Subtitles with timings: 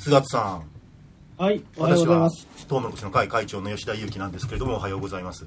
[0.00, 0.64] 菅津さん。
[1.36, 2.46] はい、おはよう私はございます。
[2.66, 5.44] トウモロコシの会会長の吉田裕樹なんですけれどもおはようございます。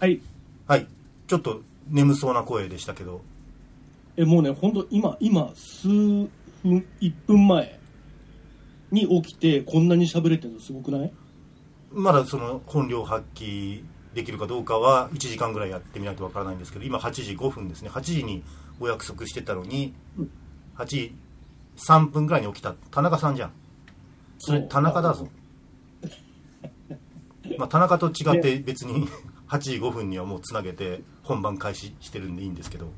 [0.00, 0.18] はい。
[0.66, 0.86] はい。
[1.26, 3.20] ちょっと眠そうな声でしたけど。
[4.16, 6.30] え、もうね、本当今、今、数分、
[6.64, 7.78] 1分前
[8.92, 11.12] に起きて、こんなに喋れてるのすごくない？
[11.92, 13.82] まだその本領発揮
[14.14, 17.90] できるかどうかは1時間ぐらいやってみないとわからないんですけど今8時5分ですね。
[17.90, 18.42] 8時に
[18.80, 19.92] お約束してたのに
[20.76, 21.14] 8時
[21.76, 22.72] 3分ぐらいに起きた。
[22.90, 23.52] 田中さんじゃん
[24.38, 25.28] それ田中だぞ
[27.58, 29.08] まあ田中と違って別に
[29.48, 32.88] 8時5分にはもうつなげて本番開始してるんでいいんですけど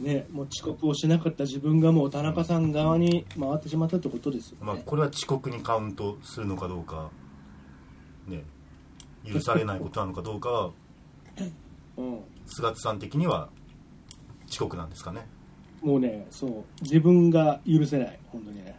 [0.00, 4.66] ね、もう遅刻をしなかった自分がもう田中さん側に回ってしまったってことですよね。
[4.66, 7.10] まあ、これは遅刻にカウントするのかどうか、
[8.28, 8.44] ね、
[9.24, 10.70] 許されないことなのかどうかは
[11.96, 12.20] うん。
[12.46, 13.48] 菅津さん的には
[14.48, 15.26] 遅刻なんですかね
[15.82, 18.78] もうね、そう、自分が許せない、本当にね。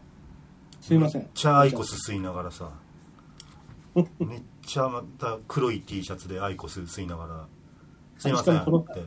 [0.87, 1.21] すいません。
[1.21, 2.71] めっちゃアイコス吸いながらさ。
[3.95, 4.03] め
[4.37, 7.47] っちゃまた黒い T シャツでアイコス吸いながら
[8.17, 9.05] 「すいません」このって、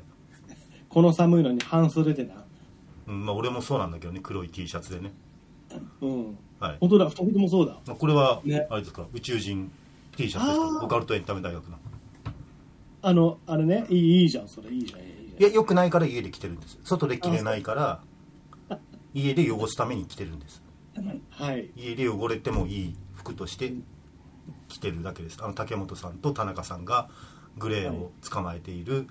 [0.88, 2.34] この寒いのに半袖でな。
[3.06, 5.12] うんまあ、俺もそうなんだけどね黒い T シャツでね。
[6.02, 6.38] うん。
[6.58, 6.76] はい。
[6.80, 7.78] 本当だ、二人ともそうだ。
[7.86, 8.66] まあこれは、ね。
[8.68, 9.70] あれですか宇宙人
[10.16, 10.84] T シャツですか？
[10.84, 11.78] オカルトエンタメ大学の。
[13.02, 15.04] あの、あれね、いいいいじゃん、それ、いいじゃん、い。
[15.38, 16.78] やよくないから家で着てるんです。
[16.84, 18.02] 外で着れないから
[19.14, 20.62] 家で汚すために着てるんです
[21.30, 21.70] はい。
[21.76, 23.72] 家で汚れてもいい服として
[24.68, 27.08] 着てるだけですあの竹本さんと田中さんが
[27.58, 29.06] グレーを捕まえている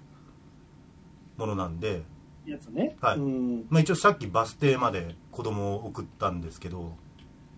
[1.38, 2.04] ものなんで、
[2.46, 2.96] やつね。
[3.02, 3.66] はいうん。
[3.70, 6.94] まあ、一応さっきバス停まで子供を送ったんですけど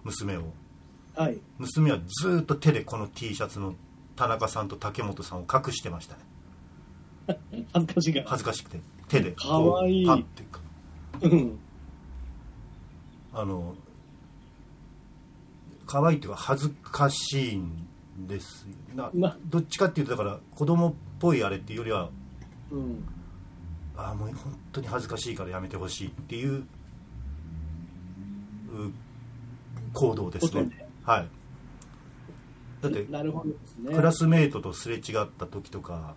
[0.04, 0.54] 娘を
[1.16, 1.40] はい。
[1.58, 3.76] 娘はずーっと手でこの T シャツの
[4.16, 8.26] 田中さんと竹本さんを隠してましたね 恥ずかしいから。
[8.30, 10.26] 恥ずかしくて手でかわいいこうパッ
[11.22, 11.60] てうん。
[13.34, 13.76] あの
[15.92, 17.86] 可愛いっていうか恥ずかしいん
[18.26, 22.10] ですななどっちかっていうとだから子供っぽいあれっていうよりは
[22.72, 23.04] うん。
[23.98, 26.66] ああもう本当に恥ずかしいからやめてほしいっていうう
[29.92, 31.28] 行動ですねはい
[32.82, 33.94] だってなるほどですね。
[33.94, 36.16] クラスメートとすれ違った時とか、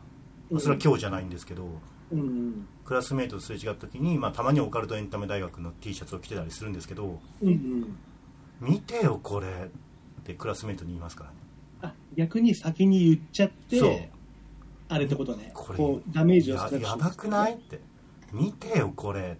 [0.50, 1.64] うんそれは今日じゃないんですけど
[2.12, 2.68] うんうん。
[2.84, 7.96] クラスメートとすれ違った時に、まあ、たまにオカルトエンタメ大学の T シャツを着てたりするんですけどうんうん。
[8.60, 9.48] 「見てよこれ」
[10.20, 11.36] ってクラスメートに言いますからね。
[11.82, 14.10] あ、逆に先に言っちゃって、
[14.88, 15.50] あれってことね。
[15.54, 17.80] これこう、ダメージをや少なくやばくないって。
[18.32, 19.38] 見てよこれ。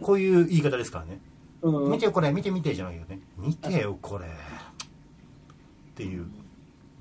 [0.00, 1.20] こういう言い方ですからね。
[1.62, 1.92] うん。
[1.92, 2.30] 見てよこれ。
[2.32, 3.20] 見て見てじゃないよね。
[3.36, 4.26] 見てよこれ。
[4.26, 4.28] っ
[5.94, 6.26] ていう。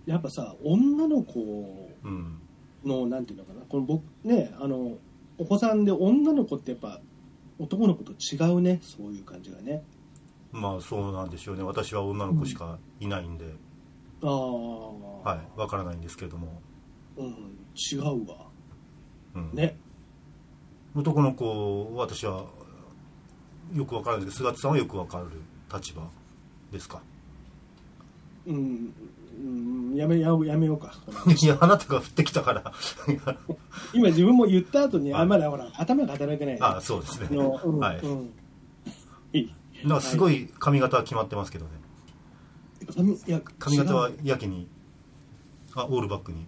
[0.06, 2.42] やっぱさ、女の子うん。
[2.84, 4.98] の、なんていうのかな、この僕、ね、あの、
[5.38, 7.02] お子さんで女の子ってやっぱ、
[7.60, 9.84] 男の子と違うね、そういう感じがね。
[10.52, 11.64] まあそうなんでしょうね。
[11.64, 13.46] 私は女の子しかいないんで、
[14.24, 14.30] ああ。
[14.32, 15.60] はい。
[15.60, 16.62] わからないんですけれども、
[17.18, 17.28] うん、
[17.76, 18.48] 違うわ。
[19.36, 19.52] うん。
[19.54, 19.78] ね。
[20.96, 22.46] 男の子私は
[23.76, 25.26] よくわからないですけど菅津さんはよくわかる
[25.72, 26.02] 立場
[26.72, 27.02] ですか？
[28.48, 28.94] うん、
[29.40, 30.94] うん、やめ、ややめようか。
[31.06, 32.72] こ のいやあなたが降ってきたから。
[33.94, 35.22] 今自分も言った後に、はい。
[35.24, 36.58] あ、まだほら、頭が働いてない。
[36.62, 37.28] あそうですね。
[37.36, 37.98] の、うん、はい。
[38.00, 38.30] うん。
[39.84, 39.88] いい。
[39.88, 41.72] なんかすごい髪型は決まってますけどね。
[42.96, 44.68] 髪いや髪型はやけに
[45.76, 46.46] あオールバックに。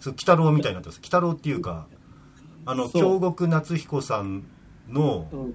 [0.00, 0.98] そう鬼太郎みたいになってます。
[0.98, 1.86] 鬼太郎っていうか
[2.66, 4.44] あの京極夏彦さん
[4.88, 5.54] のうん、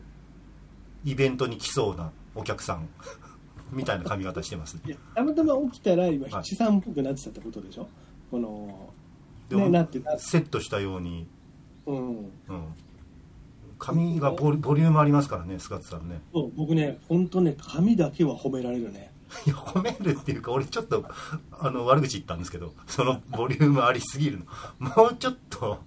[1.03, 2.87] イベントに来そうなお客さん
[3.73, 4.77] みたいな髪型してます。
[5.13, 6.31] たまたま起きたら今はい。
[6.43, 7.87] 七三っぽくなってたってことでしょ？
[8.31, 8.93] この
[9.49, 11.27] でもねなってたセットしたように、
[11.85, 11.97] うん。
[11.97, 12.27] うん、
[13.77, 16.21] 髪がボリボリュームありますからね菅津さんね。
[16.33, 19.11] そう僕ね本当ね髪だけは褒められるね。
[19.45, 21.03] いや褒めるっていうか俺ちょっと
[21.51, 24.45] あの悪口言ったんですけどそのボリュームありすぎるの。
[24.79, 25.79] もうちょっと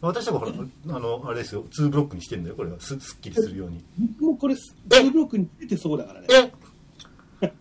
[0.00, 0.52] 私とかほら
[0.96, 2.80] あのあれですよ2ブロックにしてんだよこれは。
[2.80, 3.84] すすっきりするように。
[4.20, 6.26] 僕もこれ2ブロックに出てそうだからね。
[7.40, 7.52] え？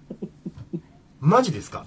[1.19, 1.86] マジですか？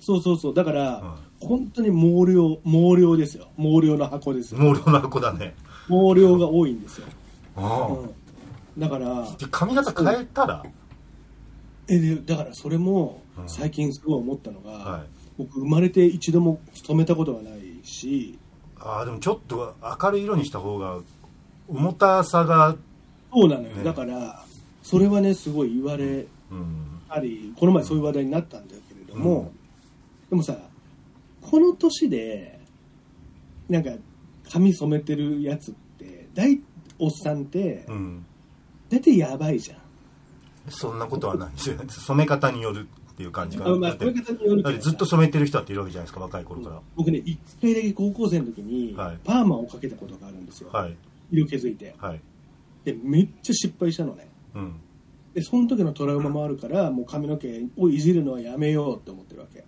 [0.00, 0.54] そうそうそう。
[0.54, 3.48] だから、本当に毛量毛量ですよ。
[3.56, 4.60] 毛量の箱ですよ。
[4.60, 5.56] 毛量の箱だね。
[5.88, 7.06] 毛量が多いんですよ、
[7.56, 10.64] うん、だからで髪型変えたら、
[11.88, 13.48] えでだからそれもうん。
[13.48, 15.02] 最近すごい思ったのが、はい。
[15.38, 18.38] 僕生まれて一度も染めたことがないし
[18.78, 20.98] ああでもちょっと明るい色にした方が
[21.68, 22.76] 重たさが
[23.32, 23.82] そうなのよ、ね。
[23.82, 24.44] だから
[24.82, 27.00] それはねすごい言われうん。
[27.08, 29.50] たりこの前そういう話題になったんだけれども、うん。
[30.30, 30.56] でもさ
[31.40, 32.60] この年で
[33.68, 33.90] なんか
[34.50, 36.60] 髪染めてるやつって大
[37.02, 38.24] おっさんってうん。
[38.88, 39.78] 大体やばいじゃん。
[40.70, 41.50] そんなことはない。
[41.50, 44.70] ですよね染め方によるっていう感じかあまあ染め方によるけど。
[44.70, 49.18] だってずっと染めてる人だっているわけじゃないですか若い頃から、僕ね一回だけ高校生の時にはい。
[49.24, 50.96] パーマをかけたことがあるんですよ、はい。
[51.32, 51.96] 色気づいて。
[51.98, 52.20] はい。
[52.84, 54.28] でめっちゃ失敗したのね。
[54.54, 54.74] うん。
[55.34, 59.64] でその時のトラウマもあるからもう髪の毛をいじるのはやめようって思ってるわけ。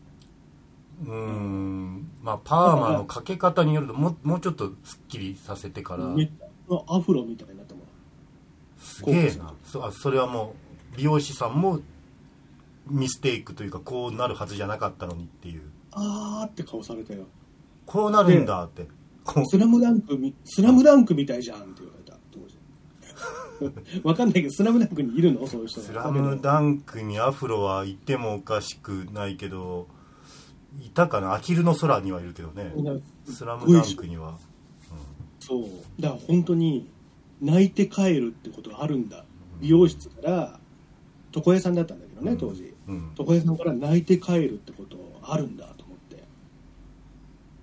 [1.04, 2.08] うーん。
[2.22, 6.06] まあパーマのかけ方によるともうもうちょっとすっきりさせてから。
[6.06, 6.43] めっちゃ
[6.88, 7.84] アフロみたいになったもん
[8.78, 9.54] すげえな。
[9.64, 10.54] そあそれはも
[10.94, 11.80] う美容師さんも
[12.88, 15.62] ミステイクというかこうなるはずじゃなかったのにっていう。
[15.92, 17.26] あーって顔されたよ。
[17.86, 18.86] こうなるんだって。
[19.46, 24.00] スラムダンクみスラムダンクみたいじゃんって言われた当時。
[24.04, 25.46] わかんないけどスラムダンクにいるの？
[25.46, 29.88] そういう人がスラムダンクにアフロはいてもおかしくないけど
[30.80, 31.32] いたかな？
[31.32, 32.72] アヒルの空にはいるけどね。
[33.26, 34.38] スラムダンクには
[35.46, 35.62] そう。
[36.00, 36.88] だから本当に
[37.42, 39.24] 泣いて帰るってことがあるんだ。
[39.60, 40.58] 美容室から
[41.34, 42.74] 床屋さんだったんだけどね当時。
[42.88, 43.12] うん。
[43.18, 46.24] 床屋さんから泣いて帰るってことあるんだと思って。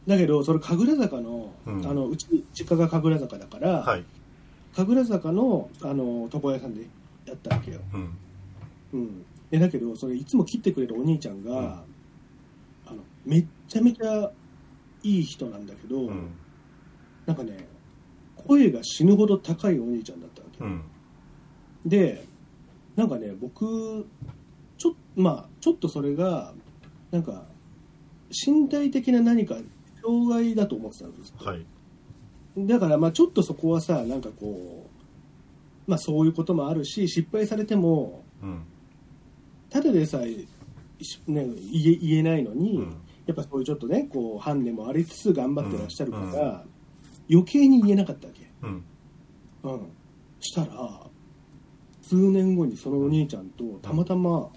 [0.06, 1.88] だけどそれ神楽坂の,、うん。
[1.88, 4.06] あのうち実家が神楽坂だから、はい。
[4.75, 6.86] 神楽坂のあの床屋さんで
[7.25, 8.18] やったわけよ、うん。
[8.94, 11.66] うん、でだけどそれいつも切ってくれるお兄ちゃんが、うん。
[11.66, 11.74] あ
[12.92, 14.31] のめっちゃめちゃ
[15.04, 16.30] いい人なんだけど、うん。
[17.25, 17.70] なんかね
[18.47, 20.83] 声が死ぬほど高いお兄ちゃんだったわけ、うん。
[21.85, 22.25] で
[22.95, 24.05] なんかね僕
[24.77, 26.53] ちょ,、まあ、ちょっとそれが
[27.11, 27.45] なんか
[28.45, 29.55] 身体的な何か
[30.01, 31.65] 障害だと思ってたんですよ、はい。
[32.57, 34.89] だからまあちょっとそこはさなんかこ
[35.88, 38.63] う、まあ、そういうこともあるし失敗されてもうん。
[39.69, 40.45] ただでさえ、
[41.01, 42.97] しね、言えないのに、うん。
[43.25, 46.65] やっぱそういうちょっとねこうハンデもありつつ頑張ってらっしゃるから、
[47.31, 48.83] 余計に言えなかったわけ、うん。
[49.63, 49.89] うん、
[50.42, 50.68] したら
[52.01, 54.50] 数年後にそのお兄ちゃんとたまたま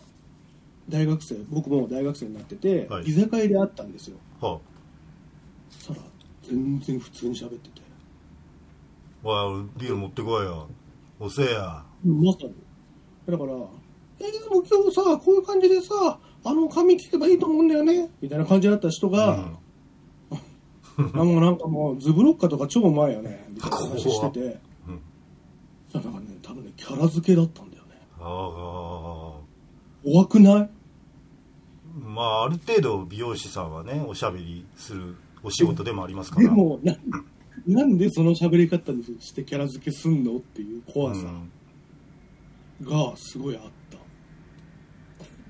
[0.89, 3.05] 大学生僕も大学生になってて、はい。
[3.05, 4.17] 居酒屋で会ったんですよ。
[4.41, 4.59] は
[5.71, 6.01] そしたら
[6.43, 7.83] 全然普通に喋ってて。
[9.25, 10.69] あわあビール持ってこいよ。
[11.21, 11.85] おせえや。
[12.05, 12.55] まさに。
[13.27, 13.53] だから
[14.21, 19.57] 「えでも今日さこういう感じでさあの髪切ればいいと思うんだよね」みたいな感じだった人が、うん
[21.15, 24.41] あもうなんかもうズブロッカとか超うまいよねみたいな話してて。
[24.89, 25.01] うん。
[25.93, 27.91] なんかね多分ねキャラ付けだったんだよね。
[28.21, 29.35] あ
[30.05, 30.55] 怖くない？
[30.63, 30.69] あ
[32.09, 36.49] まあある程度美容師さんはねおしゃべりするお仕事でもありますから。
[36.49, 36.97] でもな
[37.67, 41.21] なんでその喋り方にしてキャラ付けすんのっていう怖さ
[42.81, 42.87] うん。
[42.87, 43.99] がすごいあった、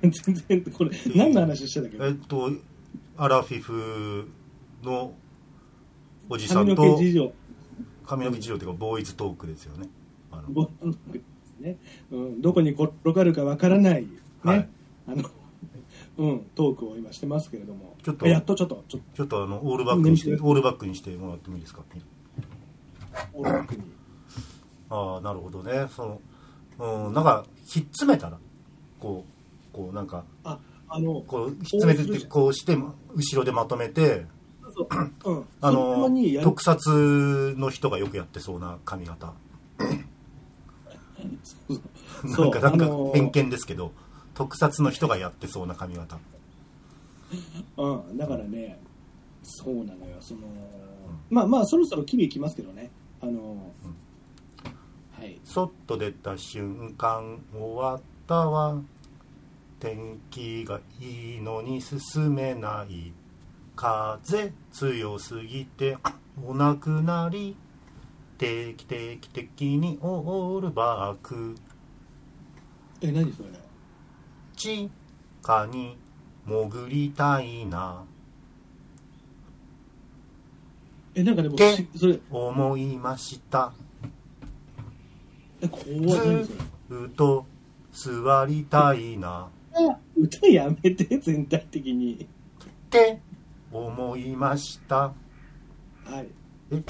[0.09, 1.97] 全然これ何の話してたっけ？
[2.01, 2.51] えっと
[3.17, 4.29] アラフィフ
[4.83, 5.13] の
[6.29, 7.33] おじさ髪んとの毛事情。
[8.07, 9.89] 髪の毛事情というかボーイズトークですよね。
[10.31, 10.49] あの。
[10.49, 10.69] ボ
[11.61, 11.77] ね。
[12.11, 14.09] うん、どこに転がるかわからない、ね。
[14.43, 14.69] はい。
[15.07, 15.31] あの
[16.17, 17.97] うん、トークを今してますけれども。
[18.03, 18.27] ちょっと。
[18.27, 21.83] やっとちょっとちょっちょっとあのオールバックにしてねオールバックにしてもらってもいいですか？
[21.83, 21.99] と
[23.35, 23.83] オールバックに。
[24.91, 25.89] ああなるほどね。
[25.95, 26.21] そ
[26.79, 28.39] のうんなんかひっつめたら
[29.01, 29.25] こ
[29.73, 34.27] うこうなんかああのこうひっつめてってこうして後ろでまとめて
[34.75, 34.89] そう、
[35.31, 39.33] うん、あその特撮の人がよくやってそうな髪型。
[42.27, 43.93] そうなんかなんかあのー偏見ですけど
[44.35, 46.19] 特撮の人がやってそうな髪型。
[47.77, 48.79] うん、だからね
[49.43, 50.17] そうなのよ。
[50.21, 50.41] その
[51.31, 52.91] まあまあそろそろキビいきますけどね。
[53.21, 53.73] あの、
[55.19, 55.39] はい。
[55.45, 58.83] そっと出た瞬間終わったわ。
[59.81, 63.13] 天気がいいのに進めない
[63.77, 65.99] 風強すぎて
[66.45, 67.57] お亡くなり
[68.39, 71.55] 定期的的にオールバック。
[73.01, 73.49] え何それ？
[74.57, 74.91] 地
[75.43, 75.97] 下に
[76.47, 78.05] 潜りたいな。
[81.15, 81.57] えなんかでも
[81.97, 82.19] それ。
[82.31, 83.73] 思いました。
[85.61, 86.01] え怖い。
[86.01, 86.45] 何それ？
[86.45, 87.47] ずっと
[87.93, 89.49] 座りたいな。
[89.75, 92.15] あ歌やめて全体的に。
[92.15, 92.27] っ
[92.91, 93.21] て
[93.75, 94.97] 思いました。
[94.97, 95.13] は
[96.21, 96.29] い。
[96.71, 96.83] え？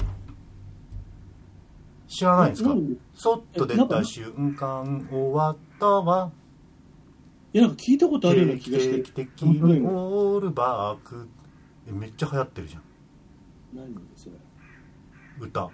[2.07, 2.75] 知らないんですか？
[3.15, 6.31] そっと出た瞬間終わったわ。
[7.53, 8.99] いやなんか聞いたことあるような気がして。
[9.01, 11.27] 的的にオールバック。
[11.87, 12.83] えめっちゃ流行ってるじゃん。
[13.73, 14.35] 何それ？
[15.39, 15.69] 歌。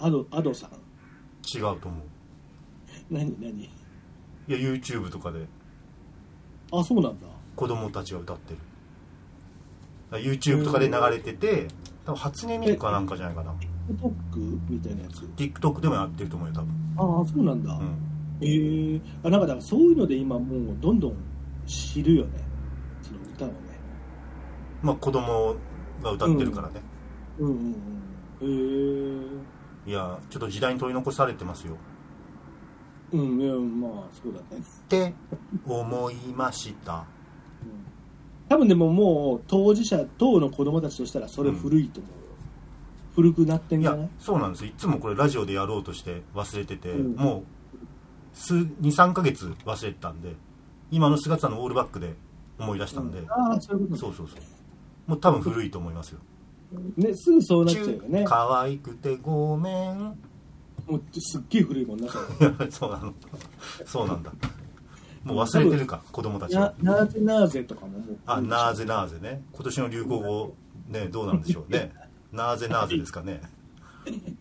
[0.00, 0.70] アドアドさん。
[1.56, 2.02] 違うと思う。
[3.08, 3.62] 何何？
[3.62, 3.70] い
[4.48, 5.46] や YouTube とかで。
[6.72, 7.26] あそうなんだ。
[7.54, 8.58] 子供たちが歌ってる
[10.10, 11.68] YouTube とかで流れてて
[12.04, 13.54] 多分初音ミクかなんかじゃないかな。
[13.90, 16.70] TikTok みたいなやつ？TikTok でもやってると思うよ多分。
[16.96, 17.96] ああそうなんだ、うん。
[18.40, 21.16] ええあなんかだからそういうので今もうどんどん
[21.66, 22.44] 知るよね。
[23.02, 23.54] その歌をね。
[24.82, 25.56] まあ子供
[26.02, 26.82] が歌ってるからね、
[27.38, 27.74] うんうん
[28.40, 29.30] うん。
[29.86, 31.76] へえいやちょっと時代に取り残されてますよ。
[33.12, 35.14] うんいやまあそうだね、って
[35.66, 36.94] 思いました。
[36.94, 36.98] うん、
[38.50, 42.16] 多分でももう当事者当の子供たちとしたらそれ古いと思うよ、
[43.14, 44.08] 古くなってんじゃない？
[44.18, 47.14] そうなんですいつもこれラジオでやろうとして忘れてて、うん。
[47.14, 47.44] も
[48.34, 50.34] う23ヶ月忘れてたんで
[50.90, 52.14] 今の菅さんのオールバックで
[52.58, 53.30] 思い出したんで、うん。
[53.30, 54.40] ああそういうことそうそうそう。
[55.06, 56.18] もう多分古いと思いますよ。
[56.96, 58.24] ねすぐそうなっちゃうよね。
[58.26, 59.98] 可愛くてごめん。
[60.88, 62.08] もうすっげえ古いもんな
[62.70, 63.14] そうなの。
[63.86, 64.32] そうなんだ
[65.24, 68.18] もう忘れてるか子供たちはななぜなぜとかももう。
[68.26, 69.42] あなぜなぜね。
[69.52, 70.54] 今年の流行語
[70.88, 71.92] ねどうなんでしょうね。
[72.32, 73.40] なぜなぜですかね。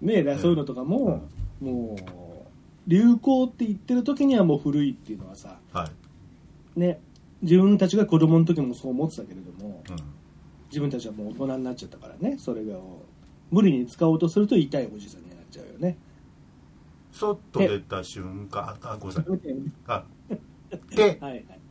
[0.01, 1.27] ねえそういうのとかも、
[1.59, 2.29] もう
[2.87, 5.89] 流行って言ってる時にはもう古いっていうのはさは
[6.75, 6.99] い、ね
[7.41, 9.95] 自分たちが子供の時もそう思ってたけれどもうん、
[10.69, 12.75] 自分たちはもう大人になっちゃったからねそれが
[13.51, 15.97] 無理に使おうとすると痛いおじさんになっちゃうよね。
[17.11, 18.77] 外出た瞬間。
[18.81, 19.39] あごめんなさい。
[19.87, 20.03] あ
[20.75, 21.19] って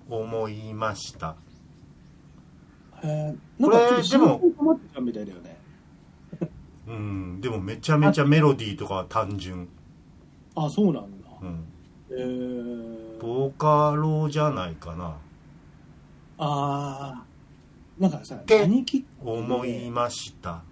[0.09, 1.37] 思いました。
[3.03, 5.57] えーなんかちょっとこれでも仕事困ってたみたいだよね。
[6.89, 9.69] うんでもめちゃめちゃメロディーとかは単純、
[10.55, 11.65] あそうなんだ、うん、
[12.11, 15.17] えー、ボカロじゃないかな。
[16.39, 17.25] ああ
[17.99, 20.63] なんかさて何きっかけで思いました。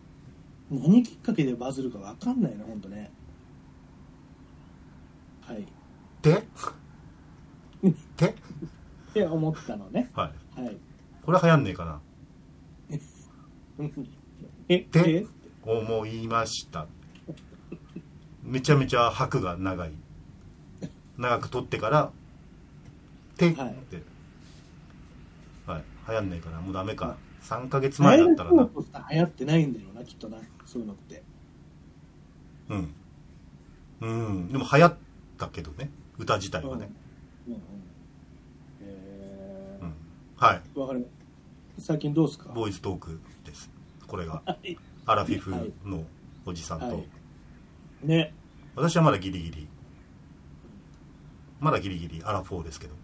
[0.70, 3.12] 何きっかけでバズるかわかんないな本当ね。
[5.42, 5.66] はい。
[6.22, 6.44] で？
[7.82, 7.90] で
[8.28, 8.34] っ
[9.12, 10.10] て思ったのね。
[10.14, 10.60] はい。
[10.60, 10.76] はい。
[11.24, 12.00] これ流行んねえかな？
[14.68, 14.86] え？
[14.90, 15.18] で？
[15.18, 15.26] え？
[15.64, 16.86] 思いました。
[18.42, 19.92] めちゃめちゃ拍が長い。
[21.18, 22.12] 長く取ってから
[23.36, 23.60] 「て」って。
[23.60, 23.66] は
[25.66, 25.80] はい。
[25.80, 27.16] い、流行んねえかなもうダメか。
[27.42, 28.68] 3ヶ月前だったらな。
[29.12, 30.38] 流行ってないんだろうなきっとな。
[30.64, 31.22] そういうのって。
[32.68, 32.94] うん。
[34.00, 34.48] うん。
[34.48, 34.96] でも流行っ
[35.38, 35.90] たけどね。
[36.18, 36.84] 歌自体はね。
[36.84, 36.96] うんうん
[40.36, 40.62] はい。
[40.74, 41.06] ー、わかる。
[41.78, 42.50] 最近どうですか？
[42.52, 43.70] ボーイズトークです。
[44.06, 44.42] これが。
[44.46, 44.76] はい。
[45.06, 45.50] アラフィフ
[45.84, 46.04] の
[46.44, 47.08] おじさんと、はい。
[48.02, 48.34] ね。
[48.74, 49.68] 私はまだギリギリ。
[51.60, 52.94] まだギリギリアラフォーですけど。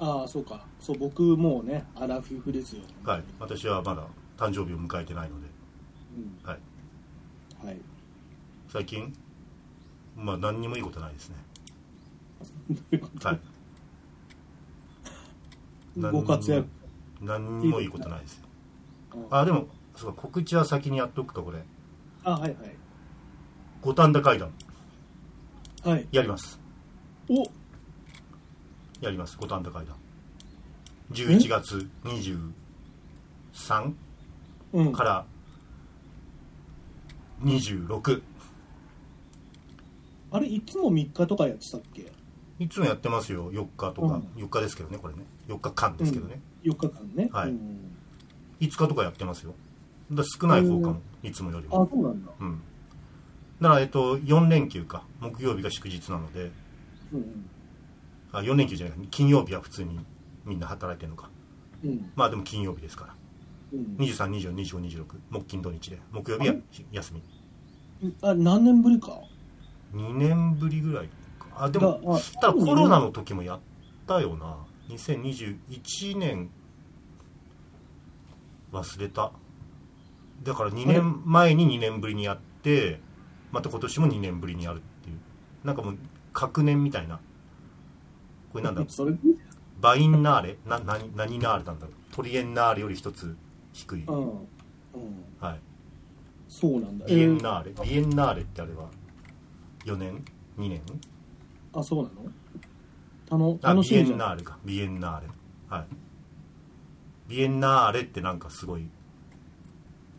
[0.00, 0.66] ああそうか。
[0.80, 2.82] そう僕もうねアラフィフですよ。
[3.04, 3.24] はい。
[3.38, 5.46] 私はまだ誕生日を迎えてないので、
[6.16, 6.48] うん。
[6.48, 7.80] はい、はい。
[8.68, 9.14] 最近
[10.16, 11.36] まあ何にもいいことないですね。
[12.70, 13.28] どういうこと？
[13.28, 13.40] はい
[15.96, 16.66] ご活躍。
[17.20, 18.46] 何にもいいことないですよ。
[19.30, 21.62] ああでもそうか告知は先にやっとくかこれ。
[22.24, 22.56] あはい
[23.80, 24.50] 五反田会談。
[25.84, 25.92] はい。
[25.92, 26.58] はいやります。
[27.28, 27.42] お。
[29.00, 29.96] やります五反田会談。
[31.12, 33.92] 11月23
[34.72, 34.92] うん。
[34.92, 35.26] から
[37.42, 38.22] 26
[40.30, 42.10] あれいつも3日とかやってたっけ？
[42.58, 47.28] いつもやってますよ4日とか、4日ですけどねこれね4日間ですけどね、4日間ね。
[47.32, 47.50] はい。
[47.50, 47.92] うん。
[48.60, 49.54] 5日とかやってますよ。
[50.10, 52.32] だ少ない方かもいつもよりあもそうなんだ。
[52.40, 52.62] うん。
[53.60, 55.04] だからえっと4連休か。
[55.20, 56.50] 木曜日が祝日なので。
[57.12, 57.46] うん
[58.34, 60.00] あ4連休じゃない金曜日は普通に
[60.46, 61.28] みんな働いてるのか。
[61.84, 62.10] うん。
[62.16, 63.14] まあでも金曜日ですから。
[63.74, 63.96] うん。
[63.98, 65.98] 23242526木金土日で。
[66.10, 66.54] 木曜日は
[66.92, 67.22] 休み。
[68.02, 68.16] うん。
[68.22, 69.20] あ何年ぶりか
[69.94, 71.64] ？2年ぶりぐらいか。
[71.64, 73.60] あでもただコロナの時もやっ
[74.06, 74.56] たよな
[74.96, 76.50] 2021年
[78.72, 79.32] 忘れた。
[80.42, 83.00] だから2年前に2年ぶりにやって
[83.52, 85.18] また今年も2年ぶりにやるっていう。
[85.64, 85.98] なんかもう
[86.32, 87.20] 隔年みたいな。
[88.52, 88.84] これなんだ？
[88.88, 89.14] それ
[89.80, 90.58] バインナーレ？
[90.66, 91.94] な何何ナーレなんだろう？
[92.14, 93.36] トリエンナーレより一つ
[93.72, 94.46] 低い、うんうん。
[95.40, 95.60] はい、
[96.48, 97.06] そうなんだ。
[97.06, 98.90] ビエンーナーレ、ビエンナーレってあれは
[99.84, 100.24] 4年
[100.58, 100.82] ？2年？
[101.74, 102.30] あそうなの？
[103.32, 104.18] あビエン楽しみじゃん。
[104.18, 104.58] ナーレか。
[104.64, 105.28] ビエンナーレ。
[105.68, 105.86] はい。
[107.28, 108.86] ビエンナーレってなんかすごい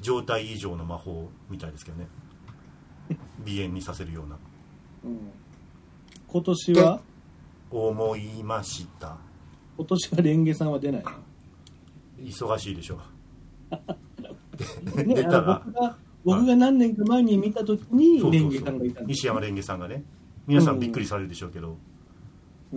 [0.01, 2.07] 状態異常の魔法みたいですけどね。
[3.45, 4.37] 鼻炎にさせるような。
[5.05, 5.31] うん。
[6.27, 7.01] 今年は？
[7.69, 9.17] 思いました。
[9.77, 11.03] 今年はレンゲさんは出ない
[12.19, 12.99] 忙しいでしょ
[13.71, 15.63] の、 ね、出たら。
[16.23, 20.03] 僕が何年か前に見た時にレンゲさんがいうたんです西山レンゲさんがね。
[20.45, 21.77] 皆さんびっくりされるでしょうけど、うん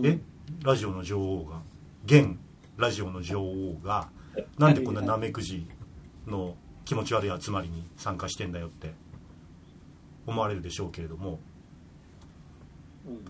[0.05, 0.19] え
[0.63, 1.63] ラジオの女王が
[2.05, 2.37] 現
[2.77, 4.09] ラジオの女王が
[4.59, 5.67] なんでこんなナメクジ
[6.27, 8.93] の気持ち悪い集まりに参加してんだよって
[10.27, 11.41] 思われるでしょうけれども。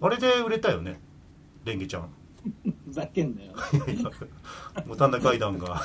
[0.00, 0.98] あれで売れたよね
[1.64, 2.08] レンゲちゃん。
[2.86, 3.52] ふざけんなよ。
[4.86, 5.80] 五反田階段が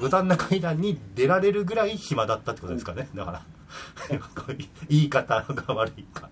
[0.00, 3.08] 五反田階段に出られるぐらい暇だったってことですかね。
[3.14, 3.42] だから
[4.88, 6.28] 言い方が悪いか。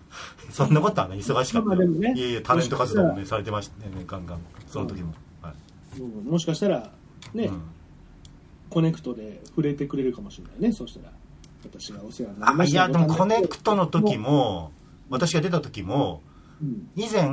[0.49, 4.39] そんなことはね忙しかったねいやいやタレント活動もねされてましたねガンガン。
[4.67, 5.53] その時も、は
[5.97, 5.99] い。
[6.01, 6.89] うんもしかしたら、
[7.33, 7.61] ね、うん。
[8.69, 11.11] コネクトで触れてくれるかもしれないね、そしたら。
[11.63, 14.71] 私がお世話になりましたあいやでもコネクトの時、も
[15.09, 16.21] 私が出た時も
[16.61, 16.89] うん。
[16.95, 17.29] 以前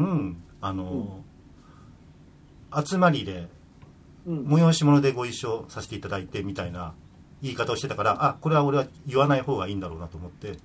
[0.61, 1.23] あの、
[2.85, 3.49] 集まりで
[4.27, 4.47] うん。
[4.47, 6.95] 催し物でご一緒させていただいてみたいな
[7.42, 10.59] 言い方をしてたからあこれは俺は言わない方がいいんだろうなと思って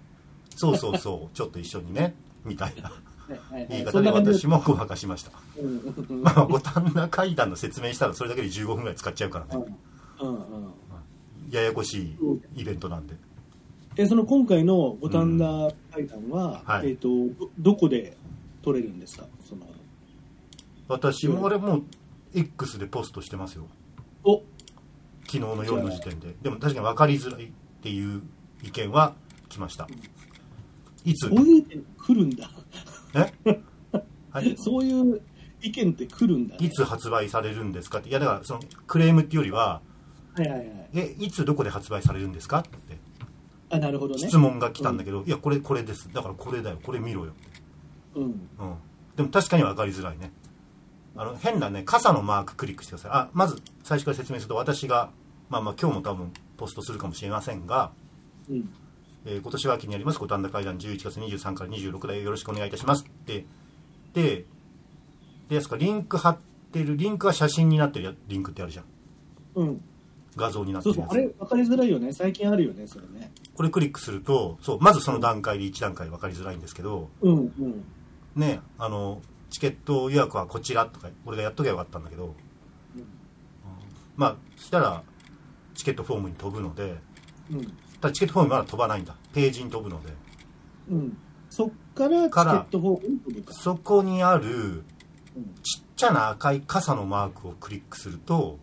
[0.55, 2.15] そうそうそう ちょっと一緒にね
[2.45, 2.91] みたいな。
[3.69, 5.31] 言い方で私もごまかしました。
[5.57, 5.65] うん。
[5.65, 9.65] うんうんまあ五反田階段の説明したらそれだけで15分ぐらい使っちゃうからね。
[10.21, 10.73] うんうん
[11.49, 12.17] ややこしい
[12.55, 13.15] イベントなんで。
[13.95, 16.89] えその今回の五反田会談は、はい。
[16.89, 18.17] えっ、とどどこで
[18.61, 19.25] 撮れるんですか？
[19.47, 19.61] その。
[20.89, 21.83] 私も俺もう
[22.33, 23.67] X でポストしてますよ。
[24.25, 24.41] お
[25.39, 26.35] 昨日の夜の時点で。
[26.41, 28.21] でも確かに分かりづらいっていう
[28.61, 29.13] 意見は
[29.49, 29.87] 来ました。
[31.03, 31.27] いつ？
[31.27, 32.49] そういう意見来るんだ。
[33.45, 33.61] え？
[34.31, 34.55] はい。
[34.57, 35.21] そういう
[35.61, 37.99] 意見って来るんだ、ね、いつ発売されるんですか？
[37.99, 39.81] っていやだからそのクレームっていうよりは
[40.35, 40.89] はいはいはい。
[40.93, 42.59] えいつどこで発売されるんですか？
[42.59, 42.69] って。
[43.69, 44.19] あなるほどね。
[44.19, 46.13] 質問が来たんだけど、いやこれこれです。
[46.13, 46.79] だからこれだよ。
[46.83, 47.33] これ見ろよ、
[48.15, 48.23] うん。
[48.23, 48.39] うん、
[49.15, 50.31] でも確かに分かりづらいね。
[51.15, 53.11] あの変なね傘のマーククリックしてください。
[53.13, 55.11] あまず最初から説明すると私が
[55.49, 57.91] まあまあ今日も多分ポストするかもしれませんが、
[58.49, 58.69] うん。
[59.25, 63.45] えー今年は秋にあります五反田会談11月23から26でよろしくお願いいたしますって。
[64.13, 64.45] で
[65.49, 66.37] でやつかリンク貼っ
[66.71, 68.85] てるリンクは写真になってるやリンクってあるじゃん。
[69.55, 69.81] うん。
[70.35, 72.11] 画像になってるそうそうあれ分かりづらいよね。
[72.11, 73.31] 最近あるよねそれね。
[73.55, 77.85] これクリックするとそうまずその段階で1段階分かりづらいんですけどうんうん。
[78.35, 79.21] ねあの
[79.51, 82.33] チケット予約はこちらとか俺がやっときゃよかったんだけど、
[84.17, 85.03] まあそしたら
[85.75, 86.95] チケットフォームに飛ぶので
[87.51, 87.65] うん。
[87.99, 89.15] ただチケットフォームまだ飛ばないんだ。
[89.33, 90.13] ページに飛ぶので。
[90.89, 91.17] うん。
[91.49, 93.53] そっからチケからットフォームに飛ぶか。
[93.53, 94.83] そこにある
[95.35, 95.53] うん。
[95.63, 98.59] ちっちゃな赤い傘のマークをクリックすると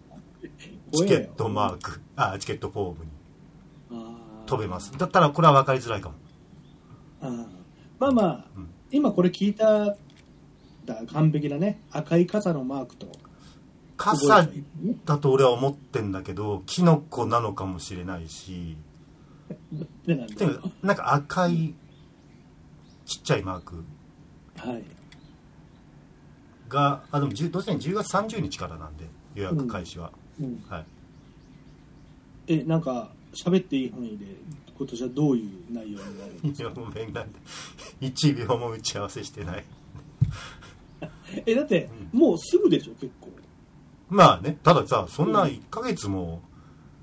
[0.93, 3.11] チケットマークあチケットフォームに
[4.47, 4.97] 飛べます。
[4.97, 6.15] だったらこれは分かりづらいかも。
[7.23, 7.47] あー。
[7.99, 8.71] まあまあ、うん。
[8.91, 9.97] 今これ聞いた
[10.85, 11.81] だ完璧なね。
[11.93, 13.07] 赤い傘のマークと
[14.01, 14.49] 傘
[15.05, 18.79] だと俺は思ってんだけどキノコなのかもしれないし。
[20.07, 20.27] でも
[20.83, 21.75] なんか赤い
[23.05, 23.85] ちっちゃいマーク。
[24.57, 24.85] はい。
[26.71, 30.85] があでも10どうせ10月30日からなんで予約開始は、うん、はい。
[32.47, 34.25] えなんか喋っていい範囲で
[34.79, 37.39] 今年はどういう内容になるんですいやかごめんなんで
[38.01, 39.65] 1秒も打ち合わせしてない。
[41.47, 43.30] えだって、もうすぐでしょ結構
[44.11, 46.43] まあねたださそんな1ヶ月も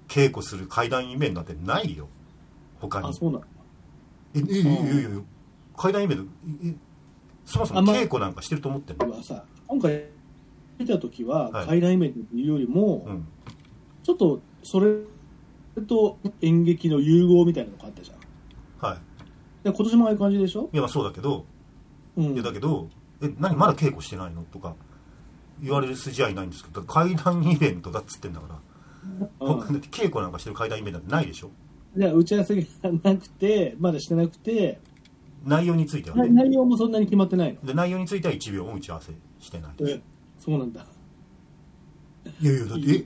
[0.08, 2.08] 稽古する怪談イベントなんてないよ。
[2.80, 3.08] 他に。
[3.08, 3.46] あそうなの。
[4.36, 5.10] えいやいやいやいや
[5.76, 6.24] 怪談イベント
[6.65, 6.76] え
[7.46, 10.04] そもそもあま稽古なんかしてると思ってんの、はさ今回
[10.78, 11.67] 見た時ははい。
[11.67, 13.28] 怪談イベントっていうよりも、うん。
[14.04, 14.96] ちょっとそれ
[15.88, 18.89] と演劇の融合みたいなのがあったじゃん。
[18.89, 18.98] はい。
[19.63, 21.46] で今年もああいう感じでしょ、いやまあそうだけど。
[22.15, 22.89] うん、いやだけど
[23.22, 24.43] え何まだ稽古してないの？
[24.43, 24.76] とか
[25.62, 28.60] 言われる筋合いないんですけど怪談イベントだっつってんだから、
[29.48, 29.60] うん。
[29.62, 31.50] 稽古なんかしてる怪談イベントなんてないでしょ？
[31.96, 32.67] じゃあ打ち合わせが
[33.04, 34.80] なくてまだしてなくて
[35.46, 36.30] 内容についてはね。
[36.30, 37.65] 内容もそんなに決まってないの。
[37.65, 39.76] で内容については1秒も打ち合わせしてない。
[39.78, 40.02] ですえ
[40.38, 40.86] そうなんだ。
[42.41, 43.06] いやいやだってえ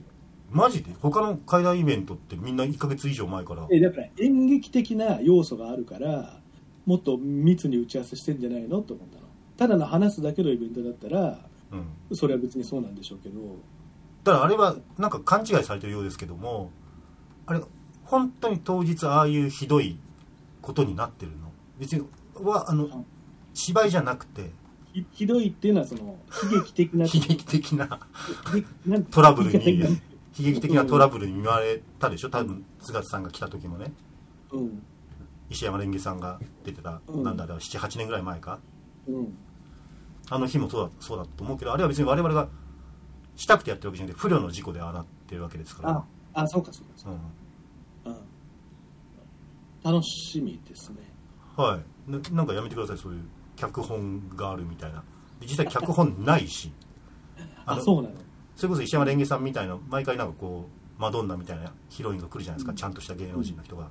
[0.50, 0.92] マジで？
[1.00, 3.66] 他の怪談イベントってみんな1ヶ月以上前から。
[3.70, 6.40] えだから演劇的な要素があるから
[6.84, 8.82] もっと密に打ち合わせしてんじゃないの？
[8.82, 9.22] と思ったの。
[9.56, 11.38] ただの話すだけのイベントだったら
[11.72, 12.16] うん。
[12.16, 13.40] それは別にそうなんでしょうけど。
[14.24, 16.70] ただあれはなんか勘違いされてるようですけども
[17.44, 17.60] あれ
[18.04, 19.98] 本当に当日ああいうひどい
[20.60, 21.50] ことになってるの？
[21.80, 23.04] 別にはあの
[23.54, 24.50] 芝居じゃなくて。
[24.92, 27.06] ひひどいっていうのはその悲劇的な。
[27.06, 27.98] 悲劇的な。
[29.10, 29.88] トラブルに悲
[30.38, 30.84] 劇的な。
[30.84, 32.30] トラブルに見舞われたでしょ？
[32.30, 33.92] 多分津さんが来た時もね。
[34.52, 34.82] うん。
[35.48, 37.22] 石山レンゲさんが出てた、うん。
[37.22, 38.60] なんだあれは78年ぐらい前か？
[39.08, 39.34] うん
[40.30, 42.48] あの日もそうだそうだと思うけどあれは別に我々が
[43.36, 45.90] したくてやってるわけじゃなくて不慮の事故でああなってるわけですから。
[45.90, 46.04] あ
[46.34, 48.14] あそうかそうかそううん。
[48.14, 48.20] か、
[49.86, 50.98] うん、楽しみですね。
[51.56, 52.10] はい。
[52.10, 53.24] ななんかやめてくださいそういう
[53.56, 55.02] 脚本があるみたいな。
[55.40, 56.72] で実際脚本ないし。
[57.38, 58.14] の あそうなの。
[58.56, 63.88] それこそ石山レンゲさんみたいな毎回なんかこうマドンナみたいなヒロインが来るじゃないですか、ちゃんとした芸能人の人が。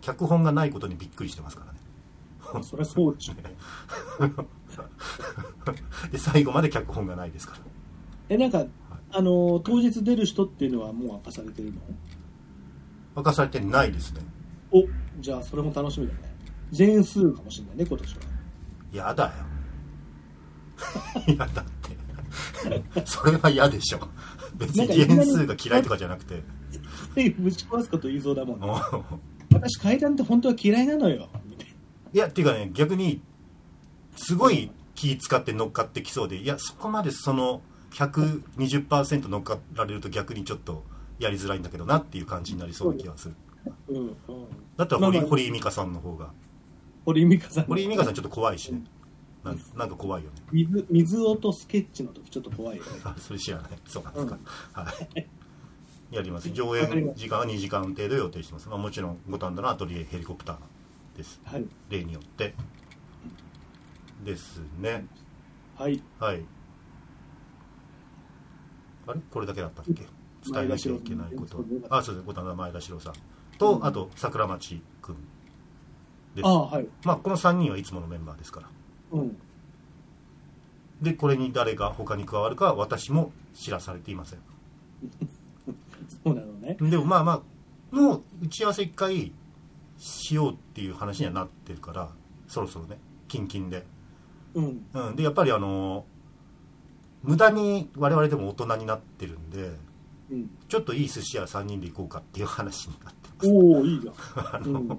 [0.00, 1.77] 脚本がないことにびっくりしてますからね
[2.62, 3.34] そりゃそうでしょ
[6.10, 7.60] で最後まで脚本がないですから。
[8.30, 8.64] えなんか
[9.10, 11.80] あの当日出る人っていうのはもう明かされてるの？
[13.16, 14.20] 明かされてないですね。
[14.70, 14.84] お
[15.20, 16.20] じゃあそれも楽しみだね。
[16.70, 18.20] ジェーン・スーかもしれないね今年は。
[18.92, 19.30] やだよ。
[21.36, 21.98] やだって。
[23.04, 24.00] それは嫌でしょ。
[24.56, 26.42] 別にジェーンスーが嫌いとかじゃなくて。
[27.38, 28.66] ぶち壊すこと言いそうだもんね。
[28.68, 31.28] うん私階段って本当は嫌いなのよ
[32.12, 33.20] いいやっていうかね逆に
[34.16, 40.84] すごい気使って乗っかってきそうでいやそこまでその120%乗っかられると逆にちょっと
[41.18, 43.34] やりづらいんだけどなっていう感じになりそうな気がする。
[43.64, 44.16] なうんうん。
[44.76, 46.30] だったら堀,、堀井美香さんの方が。
[47.04, 47.64] 堀井美香さん。
[47.64, 48.82] 堀井美香さんちょっと怖いしね。
[49.44, 50.36] なんなんか怖いよね。
[50.52, 52.90] 水水音スケッチの時ちょっと怖いよね。
[53.04, 53.70] あそれ知らない。
[53.86, 54.38] そうなんですか、
[54.76, 54.84] うん。
[54.84, 55.26] はい。
[56.10, 56.50] やります。
[56.50, 60.56] 上演時間は2時間程度予定してます、まあ、もちろん五反田のアトリエヘリコプター
[61.18, 61.40] です。
[61.44, 61.66] はい。
[61.90, 62.54] 例によって。
[64.24, 65.04] ですね。
[65.76, 66.00] はい。
[66.20, 66.44] はい。
[69.08, 69.20] あれ？
[69.30, 70.06] これだけだったっけ？
[70.50, 71.64] 伝えなきゃいけないこと。
[71.90, 73.14] あそうです五反田前田史郎さん。
[73.58, 73.84] と、うん。
[73.84, 75.16] あと桜町くん
[76.36, 76.46] です。
[76.46, 76.86] ああはい。
[77.02, 78.70] まあこの3人はいつものメンバーですから。
[79.10, 79.36] うん。
[81.02, 84.38] でこれに誰が他に加わるかは私も知らされていません。
[86.24, 86.76] そうなのね。
[86.80, 89.32] でもまあまあもう打ち合わせ一回
[89.98, 92.10] しようっていう話にはなってるから
[92.46, 93.84] そろそろねキンキンで、
[94.54, 94.86] うん。
[94.92, 96.06] うん、でやっぱりあの
[97.22, 99.72] 無駄に我々でも大人になってるんで
[100.30, 100.50] うん。
[100.68, 103.50] ちょっといい寿司屋3人で行こうかっていう話になってます。
[103.50, 104.14] おおいいじゃん。
[104.56, 104.98] あの、うん。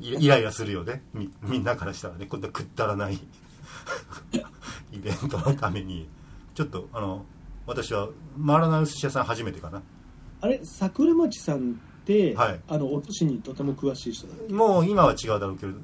[0.00, 1.02] イイライラするよね。
[1.12, 2.26] みみんなからしたらね。
[2.26, 3.18] こんなくったらない
[4.92, 6.08] イベントのために。
[6.54, 7.24] ちょっとあの
[7.66, 8.08] 私は
[8.44, 9.82] 回らないお寿司屋さん初めてかな。
[10.40, 11.74] あれ桜町さんっ
[12.08, 12.60] て、はい。
[12.66, 15.74] あのお寿司にとても詳しい人だっもう今は違うだろうけど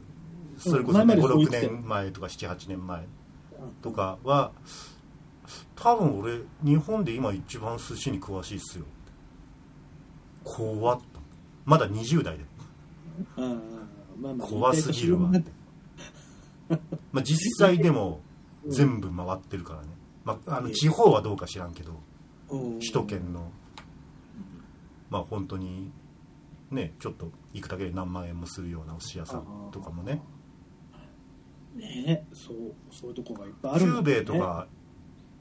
[0.59, 3.07] それこそ、ね前までそう言って56たよ年前とか78年前
[3.83, 4.53] とかは
[5.77, 8.87] 多分俺日本で今一番寿司に詳しいっすよ。
[10.43, 11.21] 怖っと。
[11.67, 12.45] まだ20代で、
[13.37, 15.31] まあまあ怖すぎるわ。
[17.13, 18.21] まあ、実際でも
[18.67, 19.89] 全部回ってるからね、
[20.25, 22.01] まあ、あの地方はどうか知らんけど
[22.49, 22.79] うん。
[22.79, 23.51] 首都圏の
[25.11, 25.91] まあ本当に
[26.75, 30.21] ねちょっと行くだけで何万円もするようなお寿司屋さんとかもね。
[31.75, 32.57] ねそう
[32.91, 33.99] そういうとこがいっぱいあキるんだね。
[33.99, 34.67] ューベイとか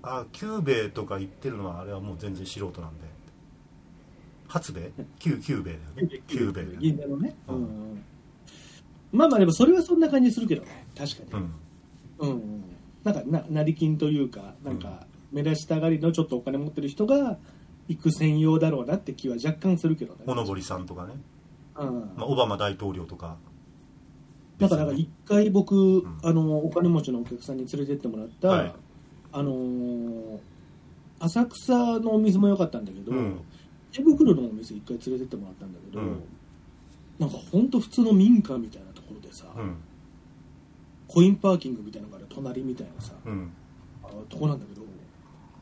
[0.01, 3.13] あキューベイとか言ってるのはあれはもう全然素人なんで。
[4.47, 6.21] 初米キューキューベイだよね。
[6.27, 6.77] キューベイだよね。
[6.79, 7.63] 銀座のね、ううん。
[7.63, 8.03] ん
[9.11, 10.85] まあまあでもそれはそんな感じするけどね。
[10.95, 11.53] 確かに、うん。
[12.19, 12.63] うんうん。
[13.03, 17.37] なんかな成金というかなんか目立ちたがりのちょっとお金持ってる人が
[17.87, 20.23] 行く専用だろうなって気は若干するけどね。
[20.25, 21.13] おのぼりさんとかね、
[21.77, 22.13] うん。
[22.15, 23.37] まあ、オバマ大統領とか。
[24.59, 26.19] だからなんか一回僕、ん。
[26.23, 28.73] あのお金持ちのお客さんに連れてってもらった、はい。
[29.31, 30.39] あのー
[31.19, 33.39] 浅草のお店も良かったんだけど、うん。
[33.93, 36.23] 池袋のお店一回連れてってもらったんだけど、うん。
[37.17, 39.77] なんか本当普通の民家みたいなところでさ、うん。
[41.07, 43.13] コインパーキングみたいなのがある隣みたいなさ、
[44.27, 44.81] とこなんだけど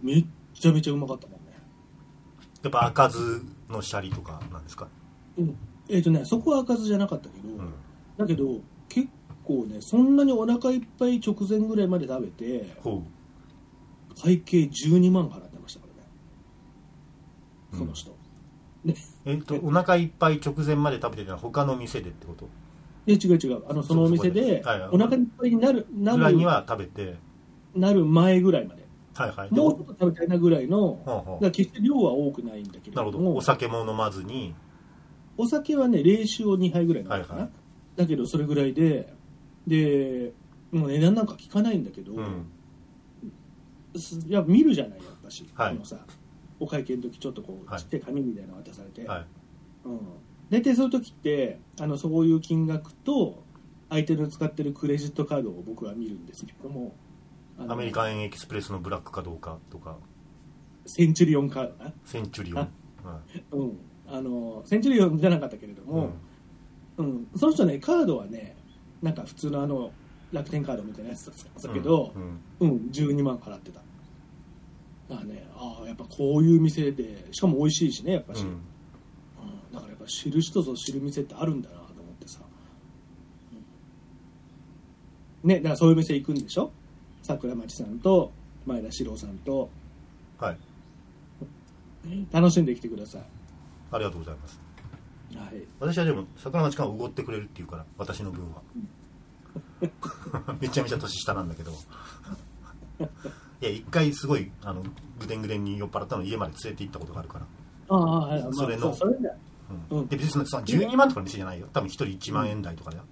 [0.02, 1.40] めっちゃめちゃうまかったもん。
[1.40, 1.41] ね、
[2.64, 4.88] やっぱ開かずのシャリとかなんですか？
[5.38, 5.56] うん、
[5.90, 7.74] えっ、とねそこは開かずじゃなかったけど、うん。
[8.18, 9.08] だけど結
[9.44, 13.04] 構ねそんなにお腹いっぱい直前ぐらいまで食べてほ
[14.22, 16.10] 会計12万払ってましたからね。
[17.74, 18.12] うんその人、
[18.86, 18.96] でう
[19.26, 22.48] えっとお腹いっぱい直前まで食べてたのは他の店でってこと？
[23.08, 23.64] いや違う違う。
[23.68, 27.16] あのそのお店でお腹いっぱいになるなるぐらいには食べて。
[27.76, 28.81] なる前ぐらいまで
[29.14, 29.50] はいはい。
[29.50, 31.16] でもうちょっと食べたいなぐらいのほうほう。
[31.16, 33.38] だから決して量は多くないんだけれなるどもほど。
[33.38, 34.56] お酒も飲まずに。
[35.38, 37.52] お酒はね冷酒を2杯ぐらい飲んだかな、はいはい。
[37.98, 39.14] だけどそれぐらいで
[39.68, 40.34] で
[40.72, 42.46] もう値段なんか聞かないんだけど、うん。
[43.98, 45.72] すいや見るじゃないやっぱし、はい。
[45.72, 45.98] あのさ
[46.60, 47.80] お会計の時ちょっとこうはい。
[47.80, 49.26] ちっちゃい紙みたいなの渡されて、はい。
[49.84, 50.00] うん、
[50.50, 53.44] 大体そういう時ってあのそういう金額と
[53.90, 56.96] 相手の使ってるクレジットカードを僕は見るんですけども
[57.68, 59.98] アメリカンエキスプレスのブラックかどうかとか。
[60.86, 63.44] センチュリオンカードな、センチュリオン、あはい。
[63.52, 66.12] うん、あのセンチュリオンじゃなかったけれども、
[66.98, 67.28] うん。
[67.36, 68.56] その人ねカードはね
[69.02, 69.92] なんか普通のあの
[70.32, 72.14] 楽天カードみたいなやつだったけど、
[72.60, 73.82] うんうん、12万払ってた。
[75.10, 78.44] だからね、ああ、やっぱこういう店で、しかも美味しいしね、やっぱし。
[78.44, 78.60] ううんん。
[79.74, 82.40] だからやっぱ知る人ぞ知る店ってあるんだなと思ってさ。
[85.44, 85.50] うん。
[85.50, 86.72] ね、だからそういう店行くんでしょ？
[87.22, 88.32] 桜町さんと
[88.66, 89.70] 前田史郎さんと
[90.40, 90.58] はい。
[92.32, 93.22] 楽しんできてください。
[93.92, 94.60] ありがとうございます。
[95.36, 95.64] はい。
[95.80, 98.62] 私はでも桜町館はおごってくれるっていうから私の分は。
[100.60, 101.72] めちゃめちゃ年下なんだけど。
[103.62, 104.84] いや一回すごいあの
[105.20, 107.46] ぐでんぐでんに酔っ払ったの家まで連れて行ったことがあるから、
[107.90, 109.36] ああはい、まあ、それのそれだ
[109.92, 110.00] うん。
[110.00, 110.08] うん。
[110.08, 111.68] で別にその12万とかの店じゃないよ。
[111.72, 113.04] 多分1人1万円台とかだよ、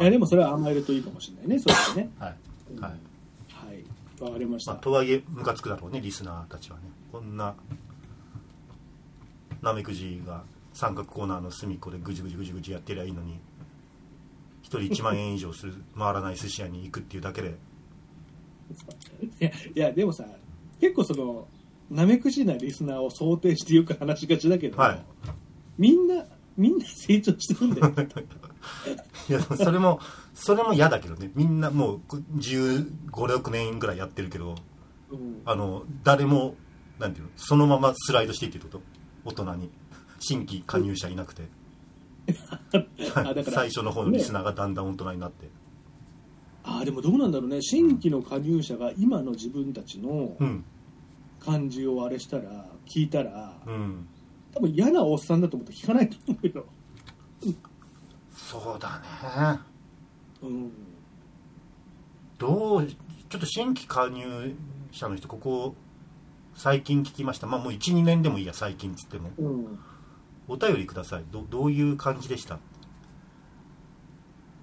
[0.00, 1.58] いやでもそれは甘えるといいかもしれないね。
[1.58, 2.10] それはね。
[2.18, 3.09] はい、はい
[4.20, 6.82] はいわかりました、まあ、とはいえムカつくだろうねリスナーたちはね。
[7.10, 7.54] こんな
[9.62, 13.40] なめくじが三角コーナーの隅っこでぐじぐじぐじぐじやってりゃいいのに
[14.62, 17.56] 1人1万円以上する回らない寿司屋に行くっていうだけで。
[19.40, 20.24] いやいやでもさ
[20.80, 21.48] 結構その
[21.90, 25.02] なめくじなリスナーを想定してよく話しがちだけど、はい。
[25.76, 26.24] みんな
[26.56, 27.94] みんな成長してるんだよ。
[29.28, 29.98] いやそれも
[30.40, 31.30] それも嫌だけどね。
[31.34, 32.00] みんなもう
[32.38, 34.54] 1 5 6年ぐらいやってるけど
[35.10, 35.42] うん。
[35.44, 36.54] あの誰も
[36.98, 38.82] なんていうのそのままスライドしていってること？
[39.24, 39.70] 大人に。
[40.18, 41.48] 新規加入者いなくて。
[43.50, 45.48] 最初の方のリスナーがだんだん大人になって、
[46.62, 47.60] あでもどうなんだろうね。
[47.62, 50.64] 新規の加入者が今の自分たちのうん。
[51.40, 54.06] 感じをあれしたら聞いたらうん。
[54.52, 56.66] 多分嫌なおっさんだと思って聞かないと思うよ、
[58.36, 59.04] そうだね。
[59.38, 59.58] うん、
[62.38, 64.54] どうちょっと新規加入
[64.90, 65.74] 者の人ここ
[66.54, 67.46] 最近聞きました。
[67.46, 69.30] まあもう12年でもいいや最近っつっても。
[69.38, 69.78] うん、
[70.48, 71.24] お便りください。
[71.30, 72.58] どどういう感じでした？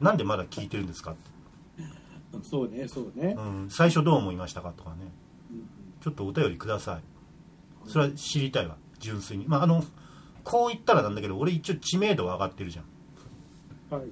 [0.01, 1.15] なんでまだ聞いてるんですか、
[2.43, 3.35] そうねそうね。
[3.37, 4.95] う、ん、最初どう思いましたかとかね。
[5.51, 7.89] うんちょっとお便りください。
[7.89, 8.77] それは知りたいわ。
[8.99, 9.45] 純粋に。
[9.47, 9.83] まああの
[10.43, 13.95] こう言ったらなんだけど俺一応知名度は上がってるじゃん。
[13.95, 14.07] はい。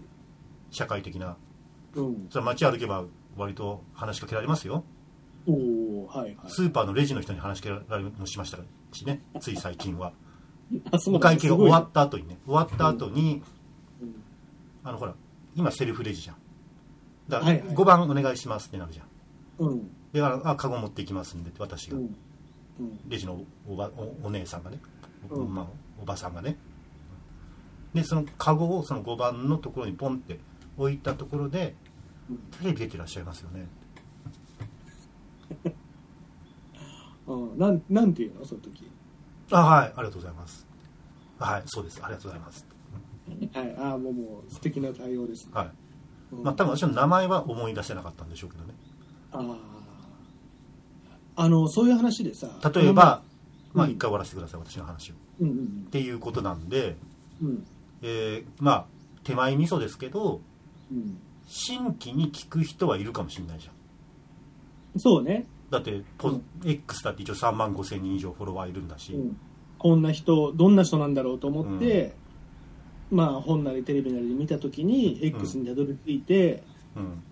[0.72, 1.38] 社会的な
[1.96, 3.06] うん、それは街歩けば
[3.38, 4.84] 割と話しかけられますよ。
[5.48, 6.50] おおはいはい。
[6.50, 8.58] スーパーのレジの人に話しかけられもしました
[8.92, 9.22] しね。
[9.40, 10.14] つい最近は。
[11.08, 12.40] お会計が終わっった後にね。
[12.46, 13.42] 終わった後に、
[14.02, 14.16] うん。
[14.84, 15.14] あのほら
[15.56, 16.36] 今セルフレジじゃん。
[17.30, 17.76] だからはいはい。
[17.76, 19.08] 5番お願いしますってなるじゃん。
[19.68, 19.90] うん。
[20.12, 22.16] でああカゴ持っていきますんでって私が、うん。
[22.80, 23.00] うん。
[23.08, 24.80] レジのおばおお姉さんがね、
[25.30, 25.54] おうん。
[25.54, 25.68] まあ、
[26.02, 26.58] おばさんがね。
[27.94, 30.40] でそのカゴをその5番のところにポンって
[30.78, 31.85] 置いたところでうん
[32.60, 33.68] テレビ出てらっしゃいますよね。
[37.28, 38.46] うんなんなんていうの？
[38.46, 38.90] その時。
[39.52, 39.88] あはい。
[39.88, 40.66] ありがとうございます。
[41.40, 42.00] はいそうです。
[42.04, 42.66] ありがとうございます。
[43.54, 45.72] はいああもうもう素敵な対応ですね、はい。
[46.32, 46.44] うん。
[46.44, 48.74] まあ多分私の名前は思い出せなかったんでしょうけどね。
[49.32, 49.40] あ
[51.36, 53.24] ああのそういう話でさ例えば
[53.74, 53.92] まあうん。
[53.92, 54.60] 一回終わらせてください。
[54.62, 55.16] 私の話を。
[55.16, 55.68] っうんうん。
[55.92, 56.98] ていうことなんで、
[57.42, 57.66] うん。
[58.02, 58.86] えーまあ
[59.24, 60.42] 手前味噌ですけど
[60.92, 63.72] うん新規に聞く人はいるかもしれないじゃ
[64.98, 65.00] ん。
[65.00, 66.44] そうね、だってポ、うん。
[66.64, 69.38] X だって一応3万5千人以上フォロワーいるんだし、うん、
[69.78, 72.14] こんな人どんな人なんだろうと思って、
[73.12, 76.64] まあ本なりテレビなりで見た時に X にたどり着いて、
[76.96, 77.24] うん。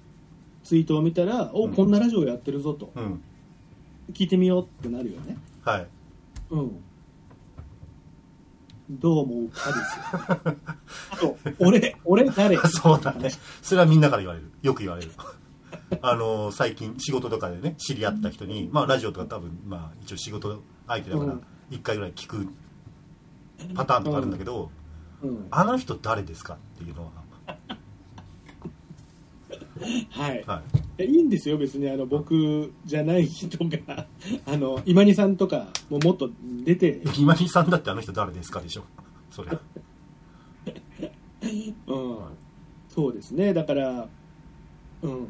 [0.63, 1.73] ツイートを見たら、おうん。
[1.73, 3.21] こんなラジオやってるぞと、うん。
[4.13, 5.37] 聞いてみようってなるよね。
[5.63, 5.87] はい。
[6.51, 6.83] うん
[8.89, 10.55] どう思うかですよ。
[11.11, 12.57] あと俺俺誰？
[12.67, 13.31] そうだね。
[13.61, 14.51] それはみんなから言われる。
[14.61, 15.11] よく言われる。
[16.01, 21.43] あの最近仕事とかでね知り合った人に、まあラジオとか多分まあ一応仕事相手だからうん。
[21.71, 22.47] 1回ぐらい聞く
[23.73, 24.69] パターンとかあるんだけど、
[25.21, 25.47] うん。
[25.49, 27.11] あの人誰ですかっていうのは。
[30.11, 30.43] はい。
[30.45, 34.05] はいいいいんですよ別にあの僕じゃない人が
[34.45, 36.29] あの今にさんとかももっと
[36.63, 38.83] 出て、今井さんだってあの人誰ですかでしょ
[39.31, 39.59] そりゃ
[41.87, 42.17] うん、
[42.89, 43.53] そうですね。
[43.53, 44.07] だから
[45.01, 45.27] うん。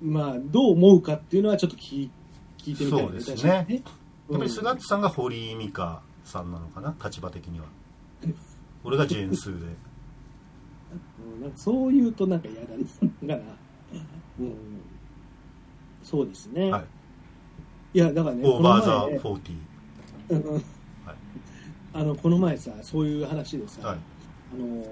[0.00, 2.10] まあどう思うかっていうのはちょっと聞い
[2.58, 3.36] 聞いてみたいそうですね。
[3.36, 3.72] 確かにやっぱ
[4.36, 6.94] りうん菅地さんが堀井美香さんなのかな？
[7.04, 7.66] 立場的には。
[8.84, 9.66] 俺がジェーンスーで。
[11.36, 11.40] うん。
[11.42, 13.56] なんかそう言うとなんか嫌だなだから、
[14.40, 14.54] うん、
[16.02, 16.84] そうですね、はい。
[17.94, 20.64] い、やだからねオーバーザこの前フォーティうん
[21.94, 23.98] あのこの前さそういう話でさ、はい。
[24.54, 24.84] あのー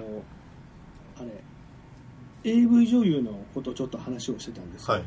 [1.19, 5.05] あれ AV 女優のことをちょっと話をしてたんですよ、はい。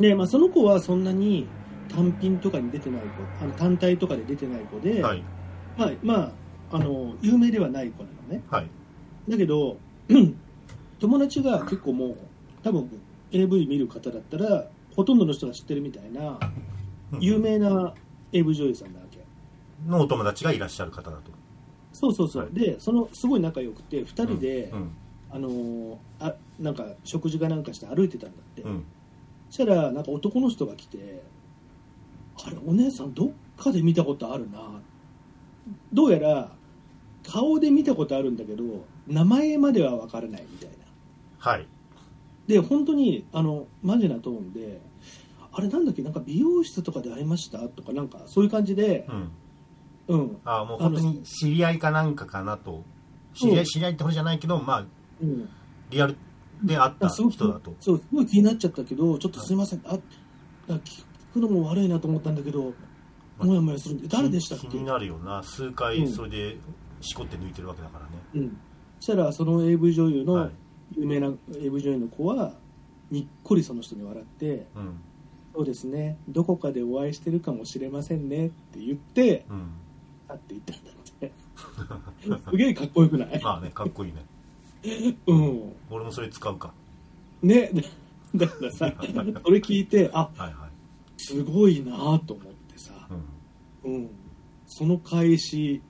[0.00, 1.46] で、まあ、その子はそんなに
[1.88, 5.22] 単品とかに出てない子あの単体とかで出てない子で、はい。
[5.76, 6.32] まあま
[6.72, 8.42] あ、あの有名ではない子なのね。
[8.48, 8.66] はい。
[9.28, 9.76] だけど
[10.98, 12.16] 友達が結構もう
[12.62, 12.90] 多分
[13.32, 16.38] AV 見る方だったらほとんどの人が知ってるみたいな
[17.12, 17.20] うん。
[17.20, 17.94] 有名な
[18.32, 19.20] AV 女優さんなわけ。
[19.86, 21.32] のお友達がいらっしゃる方だと。
[21.92, 22.52] そうそうそう、はい。
[22.52, 24.90] でそのすごい仲良くて2人で、うん。
[25.30, 28.84] あのーあなんか食事かなんかして歩いてたんだって、うん。
[29.48, 31.22] そしたらなんか男の人が来て
[32.46, 34.80] 「あれお姉さんどっかで見たことあるな」
[35.92, 36.52] どうやら
[37.22, 38.64] 顔で見たことあるんだけど
[39.06, 40.76] 名前までは分からないみたいな。
[41.38, 41.66] はい
[42.50, 44.80] で本当にあのマジなトーンで
[45.52, 49.30] あれなんだっけなんか美容室とかで会いましたとかなんかそういう感じでうん。
[50.08, 52.82] うん、ああもう本当に知り合いかなんかかなと。
[53.32, 54.86] 知り合い知り合いってほどじゃないけどまあ
[55.22, 55.48] うん、
[55.90, 56.16] リアル
[56.64, 57.74] で会った人だと。
[57.78, 59.82] そうすごい気になっちゃったけどちょっとすいません。
[59.86, 59.98] あ
[60.68, 62.72] あ聞くのも悪いなと思ったんだけど
[63.38, 64.66] まもやもやするんで誰でしたっけ？
[64.66, 65.44] 気になるよな。
[65.44, 66.08] 数う回ん。
[66.08, 66.56] それで
[67.00, 68.58] しこって抜いてるわけだからね、うん、
[68.98, 70.50] そしたらその AV 女優のはい
[70.96, 72.52] 有名な AV 女優の子は
[73.10, 75.00] にっこりその人に笑ってうん
[75.54, 76.16] 「そうですね。
[76.28, 79.72] どこかでお会いしてるかもしれませんね」って言ってうん。
[80.28, 81.32] 去っていったんだって。
[82.50, 84.24] すげえかっこよくない、まあねかっこいいね。
[85.26, 85.72] うん。
[85.90, 86.72] 俺もそれ使うか。
[87.42, 87.70] ね。
[88.34, 90.70] だからさそれ聞いてあはいはい、
[91.16, 92.92] すごいなと思ってさ、
[93.84, 94.10] うん、うん、
[94.68, 95.82] その返し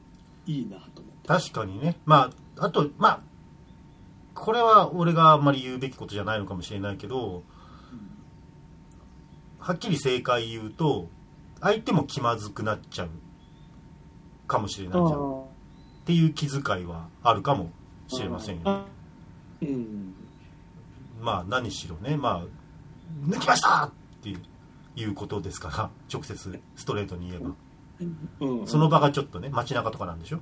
[0.47, 1.29] いいなと思って。
[1.29, 1.97] 確かにね。
[2.07, 3.21] まああとまあ
[4.41, 7.43] これは俺があんまり言うべきことじゃないのかもしれないけど
[9.59, 11.09] はっきり正解言うと
[11.61, 13.11] 相手も気まずくなっちゃう
[14.47, 15.41] かもしれないじゃん。
[15.43, 15.45] っ
[16.07, 17.71] ていう気遣いはあるかも
[18.09, 18.65] しれませんよね。
[18.65, 18.85] あ
[19.61, 20.15] うん。
[21.21, 22.17] まあ何しろね。
[22.17, 22.45] まあ
[23.29, 23.91] 抜きましたっ
[24.23, 24.31] て
[24.97, 27.51] いうことですから直接ストレートに言えば。
[28.41, 28.67] うん。
[28.67, 30.41] その場がちょっとね街中とかなんでしょ？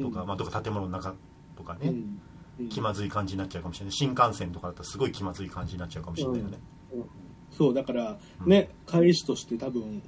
[0.00, 0.28] とか、うん。
[0.28, 1.14] まあ、とか建物の中
[1.56, 2.20] とかね、うんうん
[2.68, 3.92] 気まずい感じになっちゃうかもしれない。
[3.92, 6.58] 新幹線とかだったらすごい気まずい感じになっちゃうかもしれないよね、
[6.94, 7.04] うん。
[7.50, 10.02] そうだからうんね、返しとして多分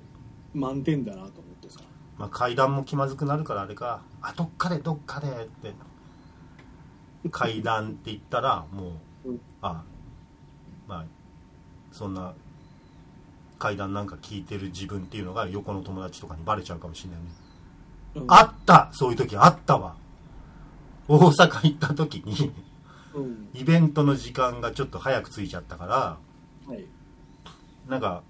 [0.53, 1.81] 満点だなと思ってさ。
[2.19, 4.03] まあ、階段も気まずくなるからあれか。
[4.23, 5.73] あどっかでどっかでって。
[7.31, 9.40] 階段って言ったらもう、うん。
[9.62, 9.83] あ
[10.87, 11.05] まあ
[11.90, 12.35] そんな
[13.59, 17.27] 階段なんか聞いてる自分っていうのが横の友達とかにバレちゃうかもしれないね、
[18.17, 18.25] うん。
[18.29, 18.90] あった！
[18.93, 19.97] そういう時あったわ
[21.09, 22.53] 大阪行った時に
[23.14, 23.49] うん。
[23.55, 26.19] イベントの時間がちょっと早く着いちゃったから
[26.67, 26.85] はい。
[27.88, 28.23] なんか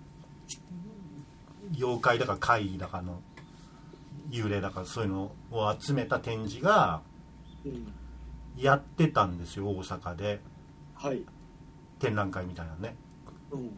[1.76, 3.20] 妖怪だか怪異だかの
[4.30, 7.02] 幽霊だかそういうのを集めた展示が
[7.64, 7.86] うん。
[8.56, 10.40] やってたんですよ大阪で。
[10.94, 11.24] はい。
[11.98, 12.94] 展覧会みたいなのね。
[13.50, 13.70] うん。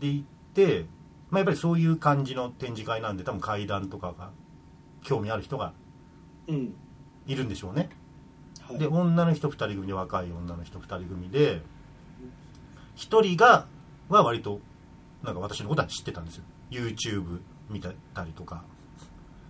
[0.00, 0.84] で行って、
[1.30, 4.30] まあ、やっぱりそういう感じの展示会なんで多分怪談とかが
[5.02, 5.72] 興味ある人が
[6.48, 6.74] うん。
[7.26, 7.88] いるんでしょうね
[8.68, 8.78] はい。
[8.78, 11.62] で女の人2人組で若い女の人2人組で
[12.96, 13.66] 1人が
[14.08, 14.60] は割と
[15.22, 16.44] なんか私のことは知ってたんですよ。
[16.70, 17.90] YouTube 見た
[18.24, 18.64] りとか、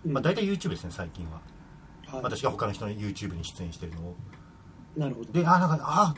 [0.05, 0.11] うん。
[0.11, 1.41] まあ、大体 YouTube ですね最近は。
[2.07, 2.23] はい。
[2.23, 4.15] 私が他の人の YouTube に出演してるのを。
[4.95, 5.31] なるほど。
[5.31, 6.15] で「あなんかあ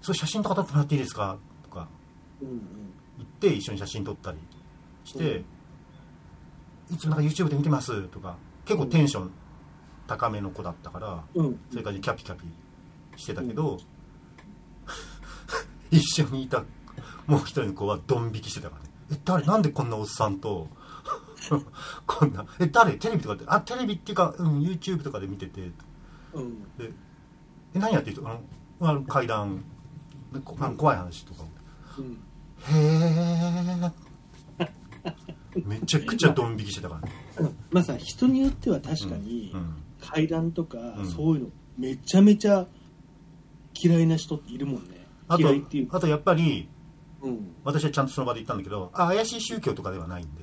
[0.00, 1.88] そう写真とか撮ってもらっていいですか?」とか。
[2.40, 2.60] うんうん。
[3.18, 4.38] 言って一緒に写真撮ったり
[5.04, 5.44] して
[6.90, 8.36] 「いつもなんか YouTube で見てます」とか。
[8.64, 9.30] 結構テンション
[10.06, 11.60] 高めの子だったから、うん。
[11.70, 12.46] そういう感じでキャピキャピ
[13.16, 13.78] してたけど、
[15.90, 16.64] 一緒にいた
[17.26, 19.44] もう一人の子はドン引きしてたからね「え誰？
[19.46, 20.68] なんでこんなおっさんと
[22.06, 22.46] こんな？
[22.58, 22.94] え誰？
[22.94, 25.70] テレビとかってあテレビっていうか、うん、YouTube とかで見てて。
[26.34, 26.60] うん。
[26.76, 26.90] で
[27.74, 28.28] え何やってる人？
[28.28, 28.40] あの
[28.90, 29.64] あの階段
[30.32, 31.44] あの怖い話とか。
[31.98, 32.18] うん。
[32.66, 33.92] へえ
[35.64, 37.00] めちゃくちゃドン引きしてたか
[37.36, 37.54] らね。
[37.70, 39.76] まあさ人によっては確かにうん
[40.12, 41.06] 階段とかうん。
[41.06, 42.66] そういうのめちゃめちゃ
[43.74, 45.06] 嫌いな人っているもんね。
[45.28, 45.96] あと嫌いっていうか。
[45.96, 46.68] あとやっぱり
[47.22, 47.54] うん。
[47.64, 50.42] 私はちゃんとその場で言ったんだけどあ怪しい宗教とかではないんで。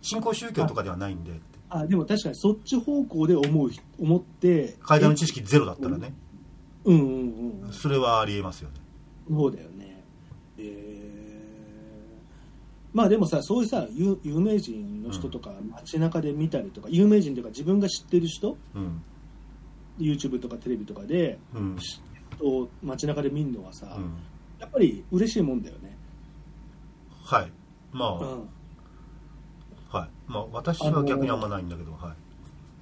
[0.00, 1.40] 信仰宗教とかではないんで。
[1.70, 6.14] あでも確かにそっち方向で思う思って階段の知識ゼロだったらね。
[6.84, 7.72] うんうんうん。
[7.72, 8.76] それはありえますよね。
[9.28, 9.87] そうだよね
[12.92, 19.02] まあでもさそういうさ有有名人の人とか街中で見たりとか、有名人というか自分が知ってる人うん。
[19.98, 21.76] YouTube とかテレビとかでうん。
[22.38, 24.16] と街中で見るのはさ、うん。
[24.58, 25.96] やっぱり嬉しいもんだよね。
[27.24, 27.52] はい。
[27.92, 28.48] まあ、うん。
[29.88, 30.08] はい。
[30.26, 32.12] まあ私は逆にあんまないんだけどはい。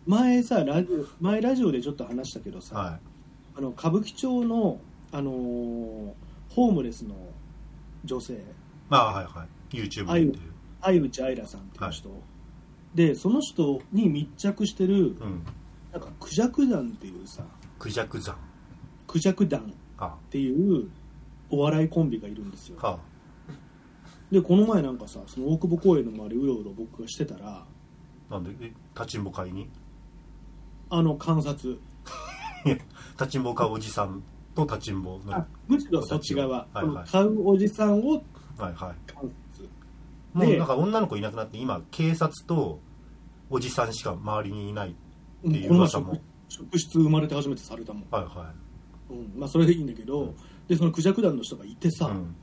[0.07, 2.99] 前さラジオ前ラジオでちょっと話したけどさ、は
[3.57, 4.79] あの歌舞伎町の、
[5.11, 6.13] あのー
[6.49, 7.15] ホームレスの
[8.05, 8.35] 女性。
[8.35, 8.37] い
[8.89, 10.25] まあはいはい YouTube で。
[10.25, 10.43] 見てる
[10.83, 12.23] 相内愛さんっていう人、
[12.95, 15.43] でその人に密着してるうん。
[15.93, 17.43] なんかクジャク団っていうさ
[17.79, 18.37] クジャク山
[19.07, 19.65] クジャク団っ
[19.99, 20.15] あ。
[20.31, 20.89] ていう
[21.51, 22.79] お笑いコンビがいるんですよ。
[22.81, 22.99] は
[24.31, 27.65] でこの前なんかさその大久保公園の周りうろうろ僕がしてたら
[28.29, 28.51] あなんで？
[28.61, 29.71] え立ちんぼ会に？
[30.91, 31.79] あの観察。
[33.19, 34.23] 立ちんぼ買うおじさん
[34.55, 35.33] と立ちんぼの。
[35.33, 37.09] はあむしろそっち側、はいはい。
[37.09, 38.21] 買うおじさんをい
[38.59, 38.75] はい。
[38.75, 39.31] 観察
[40.37, 42.81] もうでなんか女の子いなくなって今警察と
[43.49, 46.19] おじさんしか周りにいないっていう噂も。
[46.49, 48.55] 職質生まれて初めてされたもん、はいは
[49.11, 50.37] うん、まあそれでいいんだけど、うん。
[50.69, 52.37] でそのクジャク団の人がいてさ、いうん。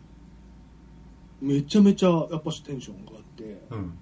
[1.41, 3.97] めちゃめちゃやっぱしテンションがあって、うん。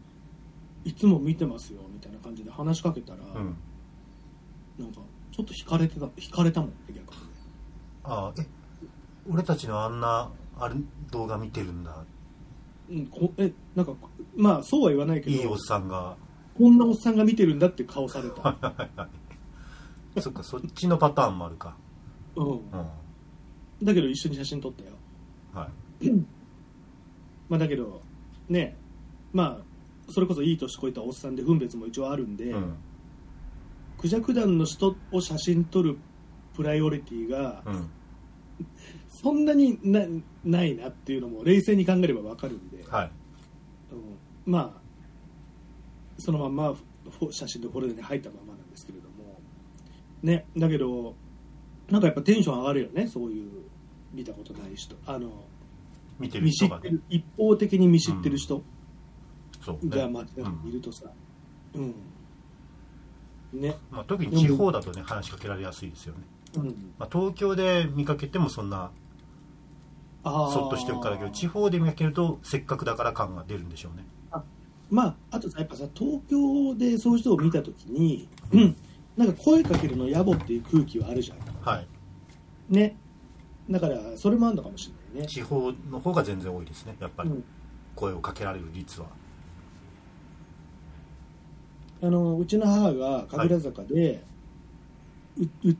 [0.83, 3.55] いつも見てますよみたいな感じで話しかけたら、うん。
[4.79, 7.03] なんかちょっと惹かれてた惹かれたもん逆に
[8.03, 8.45] ああえ
[9.29, 10.75] 俺たちのあんなあれ
[11.11, 12.03] 動画見てるんだ
[12.91, 13.93] うん、こえなんか
[14.35, 15.35] まあそうは言わないけど。
[15.35, 16.17] いいおっさんが。
[16.57, 19.09] こんなおっさんが見てるんだって顔された、
[20.21, 21.75] そっかそっちのパターンもあるか。
[22.35, 22.61] うん、うん。
[23.81, 24.89] だけど一緒に写真撮ったよ。
[25.53, 25.69] は
[26.01, 26.09] い。
[27.47, 28.01] まあだけど
[28.49, 28.77] ね。
[29.31, 29.57] まあ
[30.09, 32.75] それこそいい年こいたおっさんで分別も一応あるんで、うん。
[33.97, 35.97] クジャク団の人を写真撮る
[36.53, 37.89] プライオリティがうん
[39.09, 40.05] そんなにな
[40.43, 43.11] ないなっていうのも冷静に考えれば分かるんで、はい。
[43.91, 43.95] う
[44.49, 44.51] ん。
[44.51, 44.81] まあ
[46.17, 46.75] そのまんま
[47.31, 49.39] 写真とフォルダに入ったままなんですけれども。
[50.23, 51.15] ねだけど
[51.89, 53.51] なんかやっぱテンション上がるよねそういう
[54.13, 54.95] 見たことない人。
[55.05, 55.29] あの
[56.19, 56.79] 見てる人がね。
[56.79, 58.61] ってる一方的に見知ってる人
[59.65, 61.11] が街中にいるとさ。
[61.73, 61.95] うん、
[63.53, 63.75] ね。
[63.89, 66.21] まあ、特に地方だとね話しかけられやすいですよね、
[66.55, 66.93] うん。
[66.97, 68.91] まあ、東京で見かけてもそんな
[70.23, 74.05] そっとしておくからだけど地方で見かけるとせっかくだから感が出るんでしょうね。
[74.89, 78.75] まああとさやっぱさ東京でそういう人を見たときに、うん、
[79.15, 81.37] なんか声かけるの野暮っていう空気はあるじゃん。
[81.65, 81.87] はい。
[82.69, 82.97] ね。
[83.69, 85.27] だからそれもあるのかもしれないね。
[85.27, 87.29] 地方の方が全然多いですねやっぱり。
[87.29, 87.43] うん。
[87.95, 89.07] 声をかけられる率は、
[92.01, 94.23] あのうちの母が神楽坂で、
[95.37, 95.75] ううっ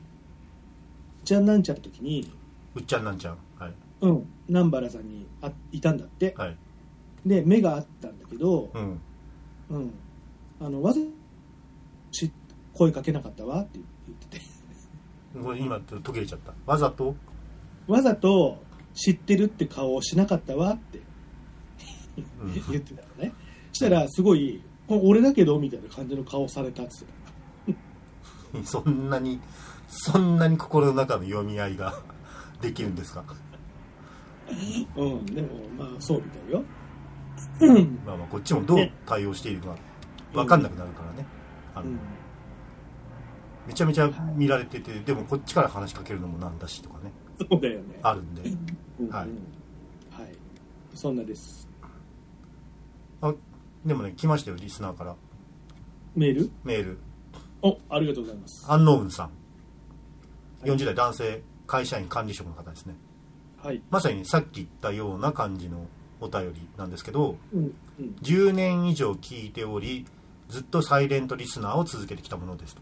[1.24, 2.32] ちゃんなんちゃんの時に、
[2.76, 3.38] うっちゃんなんちゃん。
[3.58, 3.74] はい。
[4.02, 6.58] うん、南原さんにあいたんだって、はい。
[7.26, 9.02] で目があったんだけど、うん。
[9.70, 9.94] うん、
[10.60, 11.00] あのわざ
[12.12, 12.32] し
[12.74, 14.46] 声かけなかったわって言ってて。
[15.42, 16.54] これ今途切れちゃった。
[16.66, 17.16] わざと？
[17.88, 18.62] わざと
[18.94, 21.00] 知ってるって顔をしなかったわって。
[22.42, 22.54] うん。
[22.72, 23.34] 言ってたのね。
[23.72, 26.92] したらすごいこれ俺だけどみたいな感じの顔されたって
[27.68, 27.76] 言
[28.62, 29.40] って そんなに
[29.94, 31.94] そんなに心の中の読み合いが
[32.62, 33.24] できるんですか？
[33.24, 35.26] たうん。
[35.26, 36.64] でもまあそうみたいよ。
[38.06, 39.76] まあまあこっちもどう対応しているか
[40.34, 41.26] 分かんなくなるからね。
[41.76, 42.00] あの、うん。
[43.68, 47.12] めちゃめちゃ見られててでもこっちから話しかけるのもなんだしとかね。
[47.50, 48.00] そうだよね。
[48.02, 48.44] あるんで。
[49.00, 49.10] うん。
[49.10, 49.28] はい。
[49.28, 49.36] うん。
[50.12, 50.36] はい。
[50.94, 51.70] そんなです。
[53.22, 53.34] あ
[53.86, 55.16] でもね来ましたよリスナーから。
[56.16, 56.52] メール？
[56.64, 57.00] メール。
[57.62, 58.66] おありがとうございます。
[58.72, 59.26] アンノウンさん。
[59.28, 59.41] はい
[60.64, 62.96] 40代男性会社員管理職の方ですね。
[63.64, 63.82] はい。
[63.90, 65.86] まさにさっき言ったような感じの
[66.20, 68.16] お便りなんですけどうんうん。
[68.22, 70.06] 10年以上聞いており
[70.50, 72.82] ずっとサイレントリスナーを続けてきたものですと。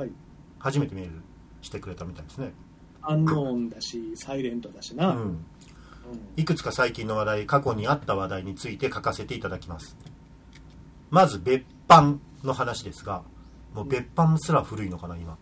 [0.00, 0.10] はい。
[0.58, 1.22] 初めてメール
[1.62, 2.52] してくれたみたいですね。
[3.02, 5.18] アンノーンだしサイレントだしうな、うん。
[5.28, 5.44] ん。
[6.36, 9.96] いくつか最近の話題過去にあった話題について書かせていただきます。
[11.10, 13.22] まず別版の話ですが
[13.74, 15.38] もう別版すら古いのかな今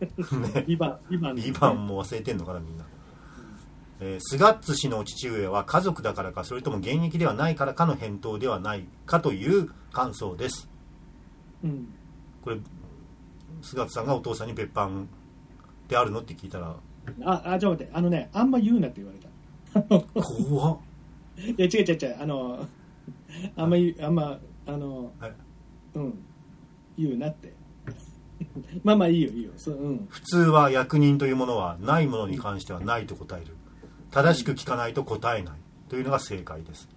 [0.00, 0.64] ね。
[0.66, 2.84] ビバンビバンビバンも忘れてんのかなみんな、
[4.00, 10.68] えースガッツ氏の父上は家族だからかそれとも現役ではないからかの返答ではないかという感想です。
[11.64, 11.88] うん。
[12.42, 12.58] これ
[13.62, 15.06] スガッツさんがお父さんに別版っ
[15.88, 16.76] てあるのって聞いたら。
[17.24, 17.92] ああちょっと待って。
[17.94, 20.20] あのねあんま言うなって言われた。
[20.20, 20.78] 怖っ。
[21.38, 22.16] いや違う違う違う。
[22.20, 22.66] あの
[23.56, 25.32] あんま言うあんまあのはい。
[25.94, 26.18] うん。
[26.98, 27.52] 言うなって
[28.84, 29.50] まあまあいいよいいよ。
[29.56, 30.06] そううん。
[30.08, 33.56] 普通は役人というものはないものに関してはないと答える。
[34.10, 35.54] 正しく聞かないと答えない
[35.88, 36.88] というのが正解です。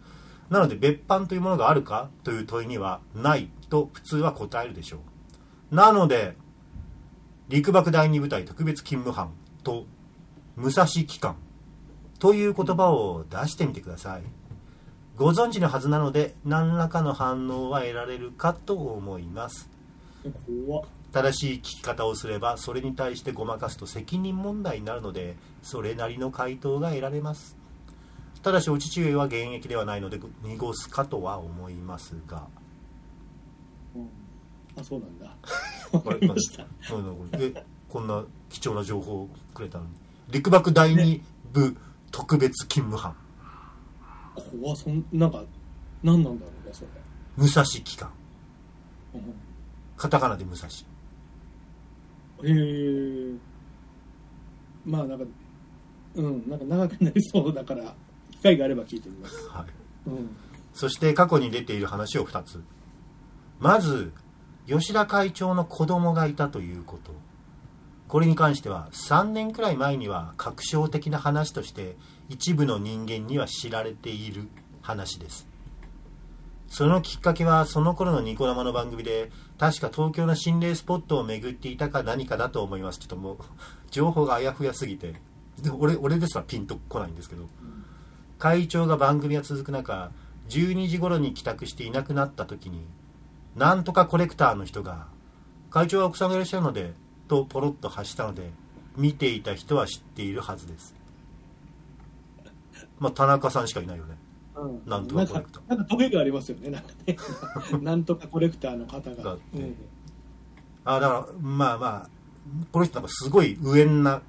[0.49, 4.99] なので別版というものがあるかという問いにはないと普通は答えるでしょ
[5.71, 5.75] う。
[5.75, 6.35] なので
[7.49, 9.31] 陸幕第二部隊特別勤務班
[9.63, 9.85] と
[10.55, 11.35] 武蔵機関
[12.19, 14.23] という言葉を出してみてください。
[15.15, 19.69] ご存知のはずなので何らかの反応は得られるかと思います。
[20.67, 27.57] 怖っ正しい聞き方をすればそれに対してごまかすと責任問題になるのでそれなりの回答が得られます。
[28.41, 32.47] ただしお父上は現役ではないので濁すかとは思いますが。
[33.95, 34.09] うん。
[34.79, 35.35] あそうなんだ。
[35.91, 36.65] こ れわかりました。
[37.33, 39.91] えこんな貴重な情報をくれたのに。
[40.29, 41.75] 陸幕第二部
[42.11, 43.15] 特別勤務班。
[44.35, 45.43] 怖っそんなんか
[46.01, 46.87] 何なんだろうねそれ、
[47.35, 48.09] 武蔵機関。
[49.13, 49.33] うん。
[49.97, 50.69] カタカナで武蔵
[52.43, 53.33] へえ
[54.85, 55.25] まあなんか
[56.15, 57.93] うんなんか長くなりそうだから
[58.31, 59.47] 機会があれば聞いてみます。
[59.49, 59.65] は
[60.07, 60.09] い。
[60.09, 60.29] うん。
[60.73, 62.63] そして過去に出ている話を2つ。
[63.59, 64.13] まず
[64.67, 67.13] 吉田会長の子供がいたということ。
[68.07, 71.95] これに関しては3年くらい前には確証的な話として
[72.27, 74.47] 一部の人間には知られている
[74.81, 75.47] 話です
[76.69, 83.37] そのきっかけはその頃のニコ生の番組で確か東京の心霊スポットを巡っていたか何かだと思いますちょっともう
[83.91, 85.15] 情報があやふやすぎて。
[85.61, 87.47] で俺俺ですらピンとこないんですけど。
[88.37, 90.11] 会長が番組が続く中
[90.47, 92.85] 12時頃に帰宅していなくなった時に
[93.57, 95.07] なんとかコレクターの人が
[95.69, 96.93] 会長は奥さんがいらっしゃるので
[97.27, 98.51] とポロッと発したので
[98.95, 100.95] 見ていた人は知っているはずです。
[102.99, 104.15] まあ田中さんしかいないよね。
[104.61, 104.81] うん。
[104.85, 106.69] なんとかコレクターなんかトゲがありますよね。
[106.69, 107.17] なんかね。
[107.81, 109.23] なんとかコレクターの方が。
[109.23, 109.57] だって。
[109.57, 109.75] うん。
[110.85, 112.09] あだからまあまあ
[112.71, 114.21] この人なんかすごい無縁な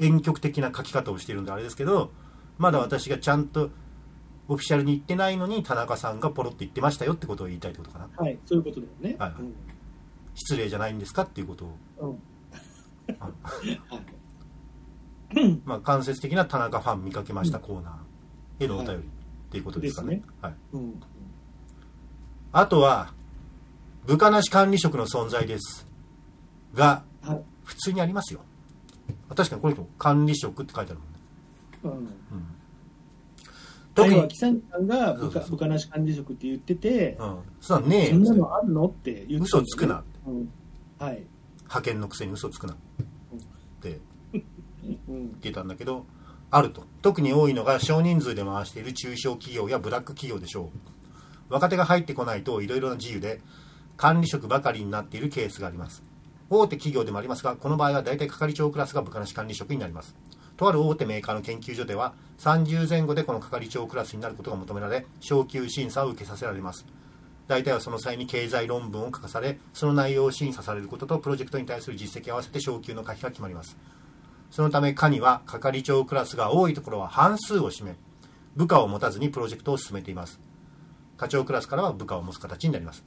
[0.00, 2.10] 婉曲的な書き方をしてるんであれですけど
[2.56, 3.70] まだ私がちゃんと
[4.48, 8.08] オフィシャルに言ってないのに田中さんがポロッと言ってましたよってことを言いたいってことかな。
[8.16, 9.16] はいそういうことだよね。
[9.18, 9.32] はい
[10.34, 11.64] 失礼じゃないんですかっていうこと
[11.98, 12.16] を、
[15.34, 15.62] うん。
[15.64, 18.64] まあ、間接的な田中ファン見かけましたコーナー。
[18.64, 19.08] へのお便り
[19.48, 20.22] っていうことですかね,、ね。
[20.42, 21.02] はい、うん。
[22.52, 23.12] あとは
[24.06, 25.86] 部下なし管理職の存在です。
[26.74, 27.42] がはい。
[27.64, 28.40] 普通にありますよ。
[29.34, 30.94] 確かにこの人管理職って書いてあ
[31.82, 32.10] るもんね。
[32.32, 32.44] うん。
[33.94, 40.48] 特に特に木さんが部下部下なし管理職って言ってて、うん、そんねえそんなよのあるのって言って嘘つくな、うん、
[40.98, 41.26] はい、
[41.58, 42.76] 派遣のくせに嘘つくなっ
[43.80, 44.00] て
[44.32, 44.42] うん。
[45.08, 46.06] 言ってたんだけど
[46.50, 46.84] あると。
[47.02, 51.52] 特に多いのが少人数で回している中小企業やブラック企業でしょう。
[51.52, 53.40] 若手が入ってこないといろいろな自由で
[53.96, 56.02] 管理職ばかりになっているケースがあります。
[56.50, 60.16] 大手企業でもありますがこの場合は大体係長クラスが部下なし管理職になります。
[60.56, 66.86] とある大手メーカーの研究所では30前後でこの係長クラスになることが求められ昇級審査を受けさせられます。
[67.46, 73.76] 大体はその際に経済論文を書かされその内容を審査されることとプロジェクトに対する実績を合わせて昇級の可否が決まります。
[74.50, 77.96] そのため課には係長クラスが多いところは半数を占め
[78.56, 80.40] 部下を持たずにプロジェクトを進めています。
[81.16, 83.04] 課長クラスからは部下を持つ形になります。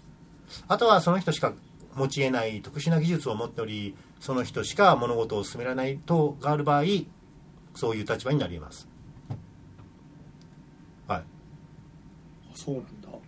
[0.67, 1.53] あとはその人しか
[1.95, 6.83] 持ち得ない特殊な技術を持っておりその人しか物事を進められない等がある場合
[7.75, 8.87] そういう立場になり得ます。
[11.07, 11.19] はい。
[11.19, 11.23] あ
[12.53, 13.09] そうなんだ。
[13.09, 13.19] 悲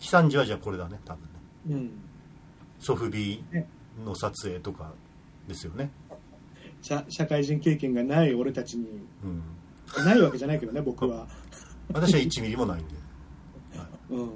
[0.00, 1.28] 惨時はじゃあこれだね多分ね。
[1.70, 1.90] うん。
[2.78, 3.42] ソフビ
[4.04, 4.92] の撮影とか
[5.48, 5.90] ですよね
[6.82, 8.86] 社社会人経験がない俺たちに
[9.24, 9.42] うん。
[10.04, 11.26] ないわけじゃないけどね僕は。
[11.92, 12.94] 私は1ミリもないんで。
[14.10, 14.30] うん。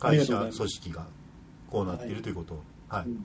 [0.00, 1.06] あり会社組織が
[1.70, 2.62] こうなっているということを。
[2.88, 3.24] はい、うん。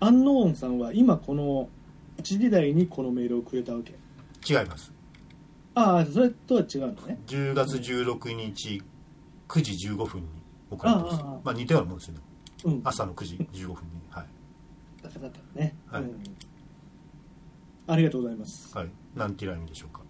[0.00, 1.68] アンノーンさんは今この
[2.18, 3.94] 1時台にこのメールをくれたわけ？
[4.46, 4.92] 違います。
[5.74, 7.18] ああそれとは違うのね。
[7.26, 8.82] 10月16日
[9.48, 10.28] 9時15分に
[10.70, 11.24] 送られてます。
[11.44, 12.20] まあ似たようなもんですよね。
[12.64, 12.80] うん。
[12.84, 13.74] 朝の9時15分に。
[13.74, 13.82] はい、
[15.02, 16.02] だったね、はい。
[16.02, 16.22] うん。
[17.86, 18.76] ありがとうございます。
[18.76, 20.02] はい、なんていうラインでしょうか？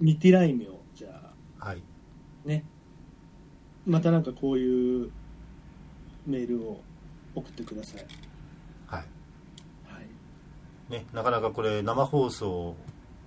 [0.00, 1.66] ミティライ名じゃあ。
[1.66, 1.82] はい。
[2.44, 2.64] ね。
[3.86, 5.10] またなんかこういう
[6.26, 6.82] メールを
[7.34, 8.06] 送ってください。
[8.86, 9.00] はい。
[9.84, 10.92] はい。
[10.92, 12.76] ね、なかなかこれ生放送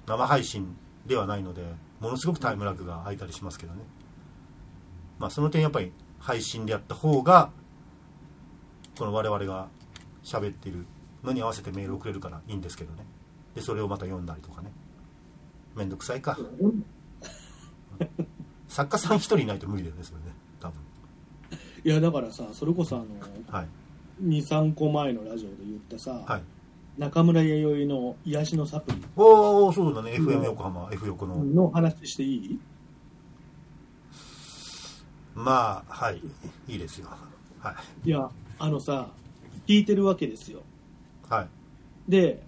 [0.06, 1.64] 生配信ではないので
[2.00, 3.82] ものすごくタイムラグが空いたりしますけどね。
[5.18, 7.52] まあその点やっぱり配信でやった方が
[8.98, 9.70] この我々が
[10.24, 10.86] 喋っている
[11.24, 13.06] のに合わせてメールをくれるからいいんですけどね。
[13.56, 14.72] でそれをまた読んだりとかね。
[15.76, 16.38] めんどくさいか。
[18.68, 20.26] 作家さん一人いないと無理だよねそれね。
[20.60, 20.76] 多分。
[21.84, 23.06] いやだからさそれこそあの
[23.58, 23.68] はい。
[24.24, 26.42] 23個前のラジオで言ったさ、はい。
[26.98, 29.02] 中村弥生の癒しのサプリ。
[29.16, 30.12] おおそうだね。
[30.18, 31.44] うん FM 横浜 F 横の。
[31.44, 32.60] の話していい？
[35.36, 36.22] まあはい。
[36.68, 37.08] いいですよ。
[37.60, 38.10] はい。
[38.10, 39.10] いやあのさ
[39.68, 40.62] 聞いてるわけですよ
[41.30, 41.48] はい。
[42.08, 42.42] で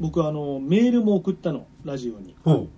[0.00, 2.34] 僕あのメールも送ったのラジオに。
[2.44, 2.68] ほう。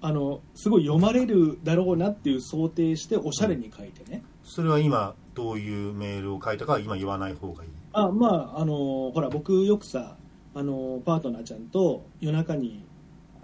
[0.00, 7.70] あのすごい読まれるだろうなっていう想定しておしゃれに書いてね、それは今どういうメールを書いたかは今言わない方がいい。
[7.92, 10.16] あまああのほら僕よくさ
[10.54, 12.84] あのパートナーちゃんと夜中に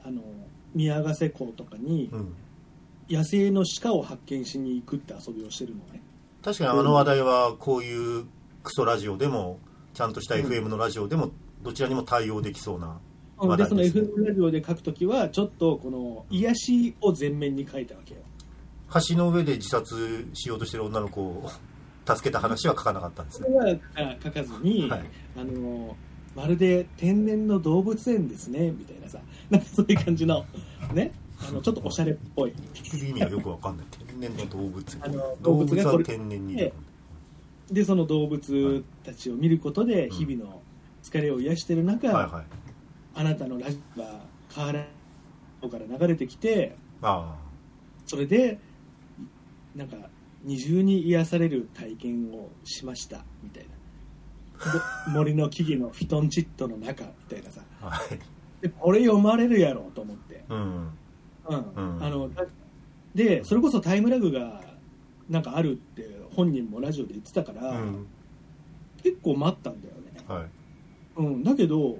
[0.04, 0.22] あの
[0.74, 2.34] 宮ヶ瀬港とかにうん。
[3.06, 6.00] 野生の鹿を発見しに行くって遊びをしてるのね。
[6.42, 8.24] 確かにあの話題はこういう
[8.62, 9.58] クソラジオでも
[9.94, 11.30] ちゃんとした FM のラジオでも
[11.62, 12.98] どちらにも対応できそうな
[13.38, 18.20] 話でその題です、ね、FM ラジオで書くときはちょっとこの癒しを前面に書いたわけよ。
[19.08, 21.50] 橋の上で自殺しようとしてる女の子を
[22.06, 25.04] 助けた話は書かなかったんですそねれはあ書かずに、はい。
[25.38, 25.96] あの
[26.36, 29.20] まるで天然の動物園ですねみたいなさ。
[29.50, 30.44] なんかそういう感じの
[30.92, 31.12] ね。
[31.40, 32.52] あのちょっとおしゃれっぽい。
[32.92, 33.86] 意味がよくわかんない。
[34.08, 34.98] 天然の動物。
[35.00, 36.54] あの動物が天然に。
[36.54, 36.72] いる
[37.70, 40.62] でその動物たちを見ることで日々の
[41.02, 42.44] 疲れを癒してる中、はいはい。
[43.14, 44.20] あなたのラジオが
[44.52, 44.84] 河原
[45.70, 47.36] から流れてきてあ
[48.06, 48.58] それで
[49.74, 49.96] なんか
[50.42, 53.70] 二重に癒される体験をしましたみたいな。
[55.12, 57.62] ぼ 森の木々のフィトンチッドの中みたいなさ。
[57.80, 58.18] あはい。
[58.60, 60.58] でこれ読まれるやろと思って、うん。
[60.58, 61.96] うん。
[61.96, 62.04] うん。
[62.04, 62.44] あのだ
[63.14, 64.62] でそれこそタイムラグが
[65.28, 66.02] なんかあるって
[66.34, 68.06] 本人もラジオで言ってたから、うん。
[69.02, 70.46] 結構待ったんだよね、はい。
[71.16, 71.98] うん、だけどお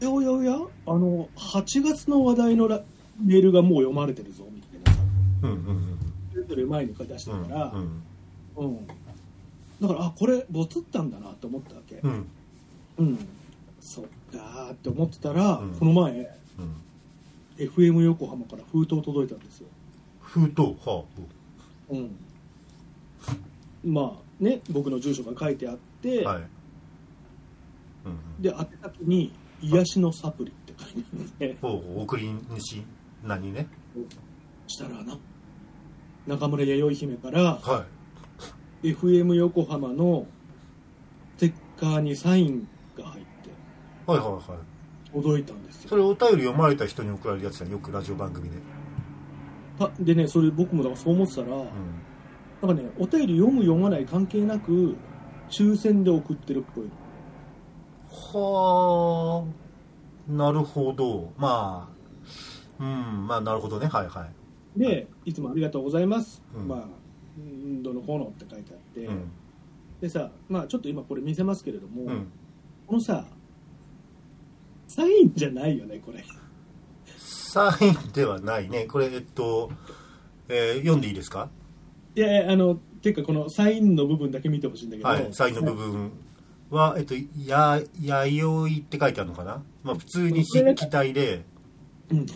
[0.00, 0.56] やおやおや
[0.86, 2.80] あの8月の話題のラ
[3.20, 4.98] メールがもう読まれてるぞみたいなさ。
[5.42, 5.98] うんうん
[6.32, 8.02] それぞれ前に出したから、うん
[8.56, 8.86] うん。
[8.86, 11.96] だからあこれボツったんだなって思ったわけ。
[11.96, 12.26] うん。
[12.98, 13.28] うん、
[13.80, 15.74] そっかーって思ってたら、うん。
[15.74, 16.10] この前
[16.58, 17.66] うん。
[17.66, 19.66] FM 横浜から封筒届いたんですよ。
[20.20, 20.62] 封筒？
[20.88, 21.04] は
[21.90, 22.16] うん
[23.84, 26.42] まあね僕の住所が書いてあって、あはい。
[26.42, 28.08] う
[28.40, 32.82] んで宛先に「癒しのサプリ」って書いてあってほう送り主
[33.24, 33.68] 何ね？
[34.66, 35.16] したらな
[36.26, 37.86] 中村弥生姫からは
[38.82, 40.26] FM 横浜の
[41.36, 42.66] ステッカーにサイン
[42.96, 43.52] が入ってい
[44.06, 44.42] はいはいはい。
[45.14, 45.90] 届いたんですよ。
[45.90, 48.56] それお便り読まれた人に送られるやつだよよくラジオ番組で。
[49.78, 51.66] あでねそれ僕もだからそう思ってたら、うん
[52.62, 54.96] なんかねお便り読む読まない関係なく
[55.50, 56.84] 抽選で送ってるっぽい。
[58.08, 60.32] はあ。
[60.32, 61.32] なるほど。
[61.36, 61.90] ま
[62.78, 63.88] あうんまあなるほどね。
[63.88, 64.26] はいは
[64.76, 64.78] い。
[64.78, 66.68] でいつもありがとうございます、うん。
[66.68, 66.84] まあ
[67.36, 69.30] うんどのこうのって書いてあって、うん。
[70.00, 72.32] でさまあちょっと今これ見せますけれども、うん。
[72.86, 73.26] このさ
[74.86, 76.24] サインじゃないよねこれ。
[77.16, 78.84] サインではないね。
[78.86, 79.70] これえっと、
[80.48, 81.50] えー読んでいいですか？
[82.14, 86.10] いやあのていうかこのサインの部分だけ見てほしいんだけど、はいサインの部分
[86.70, 87.14] はえっと
[87.46, 89.62] や弥生って書いてあるのかな？
[89.82, 91.44] まあ普通に筆記体で、
[92.10, 92.26] うん。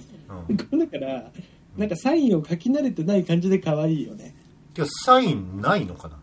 [0.49, 1.31] うん、だから
[1.77, 4.35] なんかサインを書き慣れてない感じで可愛いよね。
[4.75, 6.19] てかサインないのかな？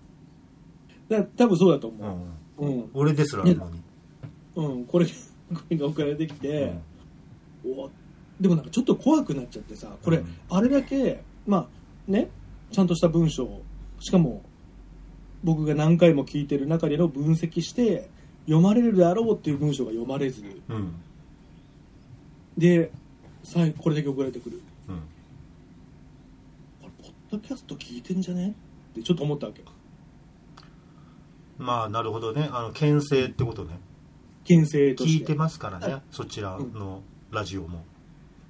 [1.09, 1.91] だ多分そうだとう。
[1.91, 2.11] 思ん。
[2.57, 3.81] ううん、俺ですらあるのに、
[4.55, 5.07] うん、これ
[5.53, 6.73] これが送られてきて、
[7.65, 7.89] お
[8.39, 10.35] でもなんかちょっと怖くなっちゃってさこれ、うん。
[10.49, 11.67] あれだけま
[12.07, 12.29] あね？
[12.73, 13.61] ちゃんとした文章
[14.01, 14.43] しかも
[15.43, 18.09] 僕が何回も聞いてる中での分析して
[18.45, 20.93] 読まれるであろうっていう文章が読まれずうんうん。
[22.57, 22.91] で
[23.43, 24.61] さいこれだけ送られてくる。
[24.89, 24.95] うん。
[24.95, 25.01] こ
[26.83, 28.55] れポッドキャスト聞いてんじゃね？
[28.91, 29.63] ってちょっと思ったわけ。
[31.57, 32.49] まあなるほどね。
[32.51, 33.79] あの牽制ってことね。
[34.43, 35.19] 牽制として。
[35.19, 36.01] 聞いてますからね。
[36.11, 37.01] そちらの
[37.31, 37.85] ラジオも。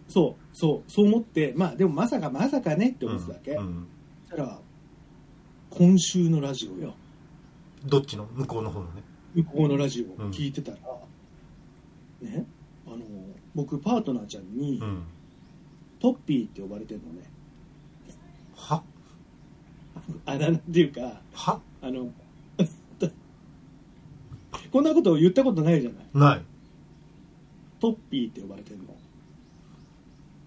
[0.07, 1.53] そうそうそう思って。
[1.55, 3.63] まあでもまさかまさかねって思ってたわけ、うん。
[3.63, 3.92] そ
[4.33, 4.59] したら
[5.69, 6.93] 今週のラジオよ。
[7.85, 8.25] どっちの？
[8.25, 9.03] 向こうの方のね。
[9.35, 10.77] 向こうのラジオを聞いてたら、
[12.21, 12.45] ね
[12.85, 12.97] あの
[13.55, 15.03] 僕パートナーちゃんに、うん。
[15.99, 17.29] トッピーって呼ばれてるのね。
[18.55, 18.83] は？
[20.25, 21.59] あなんていうかは？
[21.81, 22.11] あの
[24.71, 26.35] こんなことを言ったことないじゃない？
[26.35, 26.41] ない。
[27.79, 28.83] トッピーって呼ばれてるの。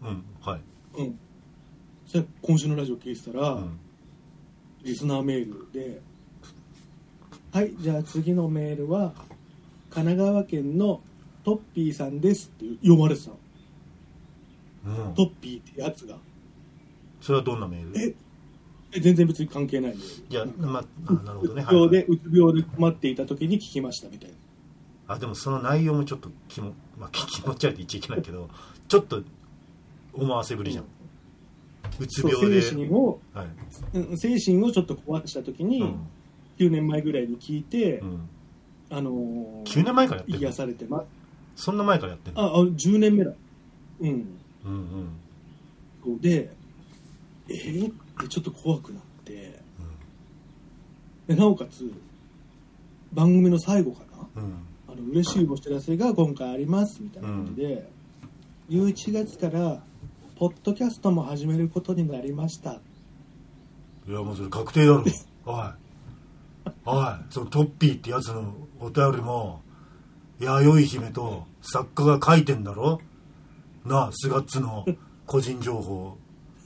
[0.03, 0.61] うんはい、
[0.99, 1.18] うん
[2.07, 3.79] そしたら今週のラジオ聞いてたら、うん、
[4.83, 6.01] リスナーメールで
[7.53, 9.13] 「はいじゃあ次のメールは
[9.91, 11.01] 神奈川県の
[11.45, 13.37] トッピーさんです」って読まれてたの。
[14.87, 15.15] うん。
[15.15, 16.17] トッピーってやつが。
[17.21, 18.01] それはどんなメール？
[18.01, 18.15] え
[18.93, 19.99] え全然別に関係ないい
[20.33, 21.63] やまああなるほどね。
[21.63, 24.37] うつ病で、はいうつ病で困っていた時に聞きましたみたいな。
[25.09, 28.49] あでもその内容もちょっと気も、まあ、気気持ち悪いって言っちゃいけないけど
[28.89, 29.23] ちょっと
[30.13, 30.85] 思わせぶりじゃん、
[31.99, 32.62] うつ病で。
[32.62, 33.47] 精神をはい。
[33.95, 36.07] うん精神をちょっと壊した時に、うん。
[36.59, 38.28] 9年前ぐらいに聞いて、うん、
[38.91, 41.07] あのー9年前からやってる癒のされてます。
[41.57, 42.43] そんな前からやってるの？
[42.43, 43.32] ああ10年目だ。
[44.01, 44.11] うん。
[44.64, 45.09] うん
[46.05, 46.20] うん。
[46.20, 46.51] で
[47.49, 49.61] えー、ってちょっと怖くなって。
[51.26, 51.93] でなおかつ
[53.12, 54.01] 番組の最後か
[54.34, 54.43] な？
[54.43, 54.53] うん。
[54.89, 57.91] あの嬉しいお知らせが今回ありますみたいな感じで、
[58.70, 59.82] 11月から
[60.37, 62.72] ポッドキャストも始めることになりました。
[64.07, 65.03] いやもうそれ確定だろ。
[65.47, 65.64] おい。
[66.84, 69.62] おいそのトッピーってやつのお便りも
[70.39, 73.01] 弥生姫と作家が書いてんだろ。
[73.87, 74.84] なあスガッツの
[75.24, 76.18] 個人情報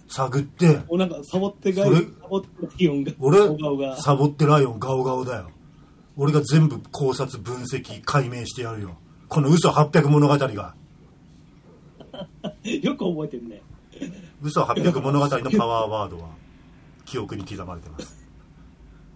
[0.09, 0.81] 探って。
[0.89, 3.97] おなんかサボってがそれサボって気温が俺小顔が。
[3.99, 5.49] サボってライオンガオガオだよ。
[6.17, 8.97] 俺が全部考察分析解明してやるよ。
[9.29, 10.75] この嘘800物語が
[12.83, 13.63] よく覚えてるね。
[14.43, 16.31] 嘘800物語のパワーワードは
[17.05, 18.29] 記憶に刻まれてます。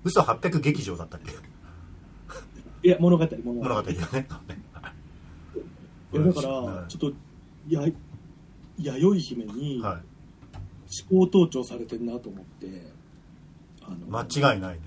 [0.05, 1.21] 嘘800劇場だったっ
[2.83, 2.89] け？
[2.89, 3.63] いや物語物語。
[3.63, 4.29] 物語だよね。
[6.13, 6.89] いやだから、はい。
[6.89, 7.17] ちょっと
[7.69, 7.83] や
[8.77, 10.01] 弥生姫には
[11.11, 12.67] 思考盗聴されてるなと思って
[13.83, 14.81] あいの間違いないね。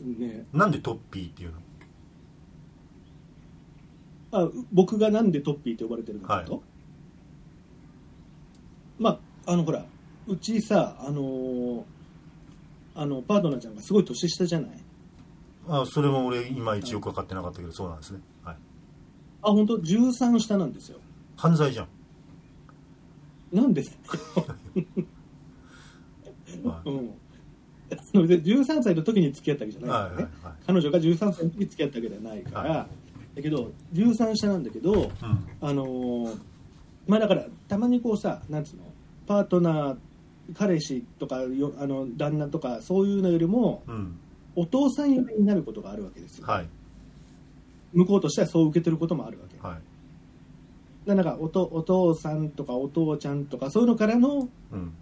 [0.00, 0.46] ね。
[0.52, 1.58] なんでトッピーっていうの？
[4.32, 6.62] あ僕がなんでトッピーって呼ばれてるのかと、はい。
[8.98, 9.84] まああのほら
[10.26, 11.82] うちさあのー
[12.94, 14.70] あのパートナーちゃんがすごい年下じゃない？
[15.68, 18.56] あそれも俺いまいちよく分かってなかったけどそうなんですね、はい、
[19.42, 20.98] あ本当？13下なんですよ。
[21.36, 21.86] 犯罪じゃん、
[23.52, 23.82] なんで
[26.64, 26.88] はい。
[26.90, 27.10] うん。
[28.12, 30.52] それで13歳の時に付き合ったわけじゃないからね、はいはいはい。
[30.66, 32.86] 彼女が13歳の時に付き合ったわけではないから、は
[33.38, 35.10] だけど13下なんだけどうん。
[35.60, 36.38] あのー
[37.06, 38.82] まあだからたまにこうさなんつうの
[39.26, 39.96] パートナー
[40.54, 44.18] 彼氏とかよあの旦那とかそういうのよりもうん。
[44.56, 46.68] お父さん寄りになることがあるわけですよ、はい。
[47.92, 49.76] 向こうとしてはそう受け取ることもあるわけ、はい。
[49.76, 49.80] だか
[51.06, 54.92] らなんかおとお父さんとかお父ちゃんとかそういうのからのうん、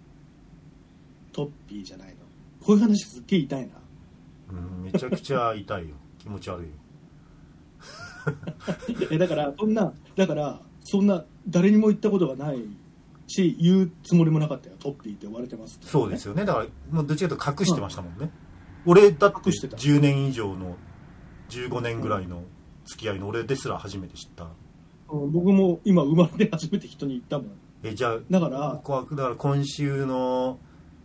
[1.33, 2.13] トッピーじゃないの。
[2.63, 3.67] こういう話すっげえ痛いな。
[4.51, 5.95] うん、めちゃくちゃ痛いよ。
[6.19, 6.69] 気持ち悪いよ
[9.11, 12.59] えだからそんなだからそんな誰にも言ったことがない
[13.27, 14.75] し言うつもりもなかったよ。
[14.79, 15.87] トッピーって呼ばれてますって。
[15.87, 16.45] そうですよね。
[16.45, 18.31] だからもうどっちかというと隠してましたもんね、
[18.85, 19.77] 俺だって隠してた。
[19.77, 20.77] 10年以上の
[21.49, 22.43] 15年ぐらいの
[22.85, 24.47] 付き合いの俺ですら初めて知った。
[25.09, 25.31] うん。
[25.31, 27.47] 僕も今生まれて初めて人に言ったもん。
[27.83, 30.59] えじゃあだからこうだから今週の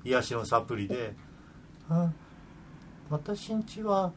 [0.04, 1.14] 癒しのサプリで
[1.88, 2.10] 「あ
[3.10, 4.12] 私んちは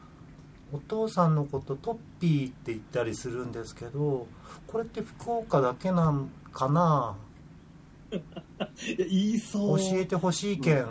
[0.72, 4.26] お父さんのことトッピーって言ったりするんですけど
[4.66, 7.16] これって福岡だけなんかな？
[8.10, 8.22] いや
[8.98, 9.78] 言いそう。
[9.78, 10.86] 教えてほしいけん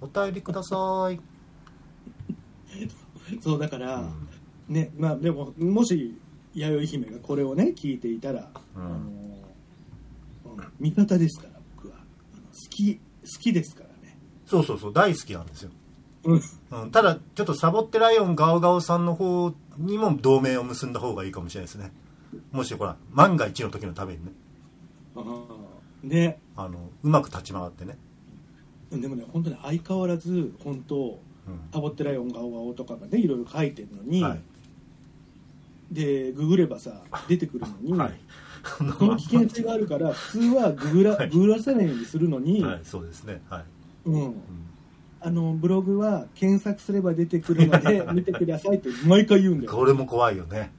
[0.00, 1.20] お便りください」
[3.40, 4.74] そうだから、うん。
[4.74, 6.18] ねまあでももし
[6.54, 8.82] 弥生姫がこれをね聞いていたら、うん。
[8.82, 8.94] あの
[10.54, 11.96] うん味方ですから僕は。
[11.96, 12.02] 好
[12.70, 13.00] き好
[13.40, 14.18] きですからね。
[14.46, 15.70] そうそうそう大好きなんですよ、
[16.24, 16.42] うん。
[16.70, 21.92] うん、ただちょっとサボってライオンガオガオさんの方にも同盟を結んだ方がいいかもしれないですね。
[22.52, 24.32] もしほら万が一の時のためにね。
[25.16, 26.08] あー。
[26.08, 26.40] ね。
[26.56, 27.96] あのうまく立ち回ってね、
[28.90, 31.60] でもね本当に相変わらず本当うん。
[31.70, 34.40] タボってライオンガオガオとかがねいろいろ書いてるのに、はい。
[35.90, 38.12] でググればさ出てくるのに、はい。
[38.76, 41.30] その危険性があるから普通はググら,、はい。
[41.30, 43.40] ググらせないようにするのに、はい、そうですね。
[43.48, 43.64] はい、
[44.06, 44.14] うん。
[44.14, 44.67] うん
[45.20, 49.72] あのブログは検索すれば出てくるので 見てくださいって毎回言うんだよ。
[49.72, 50.72] これも怖いよね。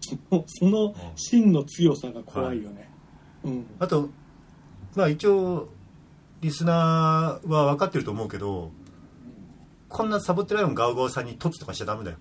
[0.00, 2.90] その真の強さが怖いよね、
[3.44, 3.66] うん。
[3.78, 4.10] あと
[4.94, 5.68] まあ一応
[6.40, 8.70] リスナーは分かってると思うけど
[9.88, 12.18] こんなサボってライオンガオガオさんに凸とかしちゃダメだよ。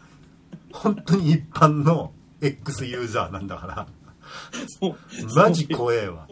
[0.72, 3.86] 本当に一般の X ユーザーなんだから。
[4.80, 4.96] そう。
[5.34, 6.26] マジ怖えわ。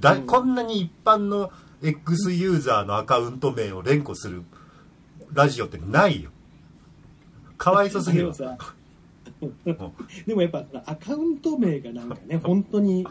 [0.00, 0.26] だうん。
[0.26, 1.50] こんなに一般の
[1.82, 4.42] X ユーザーのアカウント名を連呼する
[5.32, 6.30] ラジオってないよ。
[7.58, 8.34] かわいそすぎるわ。
[8.34, 8.58] でもさ
[10.26, 13.06] でもやっぱアカウント名がなんかね本当に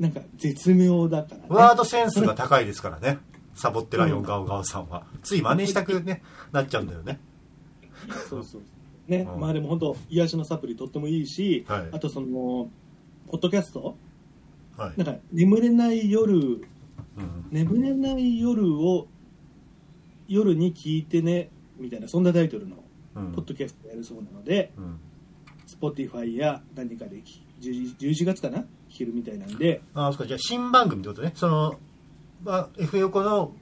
[0.00, 1.44] なんか絶妙だからね。
[1.48, 3.18] ワードセンスが高いですからね。
[3.54, 5.04] サボってライオンガオガオさんは。
[5.22, 6.22] つい真似したくね
[6.52, 7.20] なっちゃうんだよね。
[8.30, 8.62] そうそう
[9.08, 9.40] ね、うん。
[9.40, 11.88] まあでも本当癒しのサプリとってもいいし、はい。
[11.92, 12.70] あとその
[13.28, 13.96] ポッドキャスト？
[14.78, 14.92] はい。
[14.96, 16.62] なんか眠れない夜うん
[17.50, 19.08] 眠れない夜を
[20.28, 22.76] 夜に聞いてねみたいなそんなタイトルの
[23.14, 23.32] うん。
[23.32, 24.98] ポッドキャストやるそうなので、うん。
[25.66, 28.60] Spotify や何かで聞き 11, 11月かな？
[28.88, 29.82] 聞けるみたいなんで。
[29.94, 30.26] あそうか。
[30.26, 31.32] じゃあ新番組ってことね。
[31.34, 31.78] その、
[32.42, 33.52] まあ、F 横の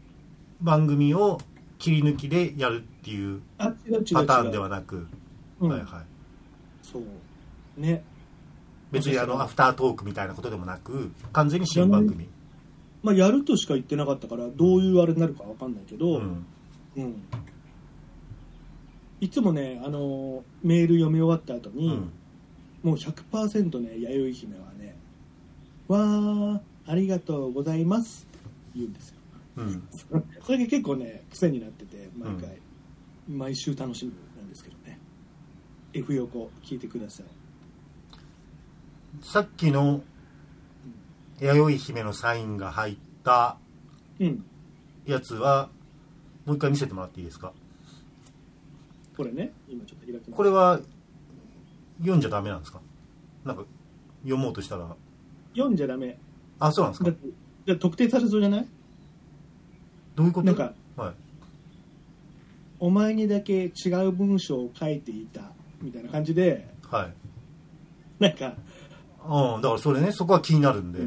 [0.60, 1.40] 番組を
[1.78, 3.40] 切り抜きでやるっていう。
[3.58, 5.08] パターンではなく、
[5.58, 5.70] うん。
[5.70, 5.88] はいはい。
[6.82, 7.80] そう。
[7.80, 8.04] ね。
[8.92, 12.28] 別にあのアフタートークみたいなことでもなく完全に新番組
[13.02, 16.46] まあやるとしか言ってなかったからどういうあれになるかわかんないけど、うん。
[16.96, 17.22] うん。
[19.20, 22.12] いつもね、あのメール読み終わった後に、うん。
[22.82, 24.96] もう100%ね弥生姫はね
[25.86, 29.16] 「わーありがとうございます」って言うんですよ。
[29.56, 29.88] うん。
[30.42, 32.58] それが結構ね癖になってて毎回、
[33.28, 34.98] 毎週楽しみなんですけどね。
[35.92, 37.26] F 横聞いてください。
[39.22, 40.02] さっきの
[41.40, 43.56] 弥生姫のサインが入った
[44.18, 44.44] うん。
[45.06, 45.70] やつは
[46.44, 47.52] もう一回見せてもらっていいですか？
[49.16, 49.50] これね。
[49.68, 50.30] 今ちょっと開きます。
[50.32, 50.80] これは
[52.00, 52.80] 読んじゃダメなんですか？
[53.44, 53.64] なんか
[54.22, 54.86] 読もうとしたら。
[55.54, 56.18] 読んじゃダメ。
[56.58, 57.10] あそうなんですか？
[57.10, 57.28] だって
[57.66, 58.68] だって特定されそうじゃない？
[60.14, 60.46] どういうこと？
[60.46, 61.14] なんかはい。
[62.78, 65.40] お前にだけ違う文章を書いていた
[65.80, 66.68] みたいな感じで。
[66.90, 67.14] はい。
[68.22, 68.54] なんか。
[69.26, 71.00] うんだからそれねそこは気になるんで、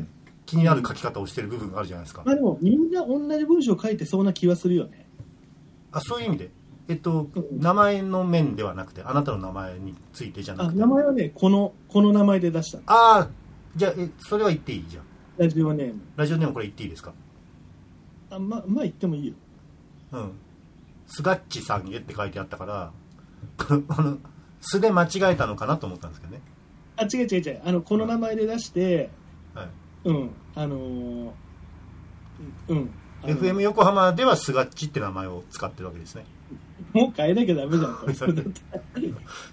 [0.46, 5.08] 気になる書き方をしてる部分があるじゃないですか、まあでもみんな同じ文章を書いてそうな気はするよね。
[5.92, 6.52] あそういう意味で。
[6.90, 10.78] えっと、うん名前の面ではなくてあなたの名前についてじゃなくて。
[10.78, 12.84] あ名前はねこのこの名前で出したの。
[12.88, 13.30] ああ
[13.76, 14.86] じゃあえそれは言っていい？
[14.90, 15.04] じゃん
[15.38, 16.02] ラジオネーム。
[16.18, 17.14] ラジオネームこれ言っていいですか？
[18.32, 19.34] あままあ言ってもいいよ。
[20.12, 20.32] うん。
[21.08, 22.92] スガッチさんへって書いてあったから
[23.90, 24.18] あの
[24.62, 26.42] 素で間違えたのかなと思ったんですけどね。
[26.98, 27.62] あ違う違う違う。
[27.66, 29.10] あのこの名前で出して
[29.54, 29.68] はい
[30.06, 30.30] うん。
[30.56, 31.32] あのー
[32.70, 32.90] うん。
[33.24, 36.26] あの FM 横浜ではスガッチって名前を使ってるわけですね。
[36.92, 38.14] もう変えなきゃダメじゃんこれ。
[38.14, 38.38] それい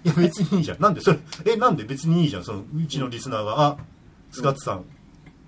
[0.05, 0.81] や別にいいじゃん。
[0.83, 1.19] なんでそれ？
[1.47, 2.45] えなんで別にいいじゃん？
[2.45, 3.67] そのうちのリスナーが。
[3.67, 3.77] あ
[4.33, 4.85] スガッチさん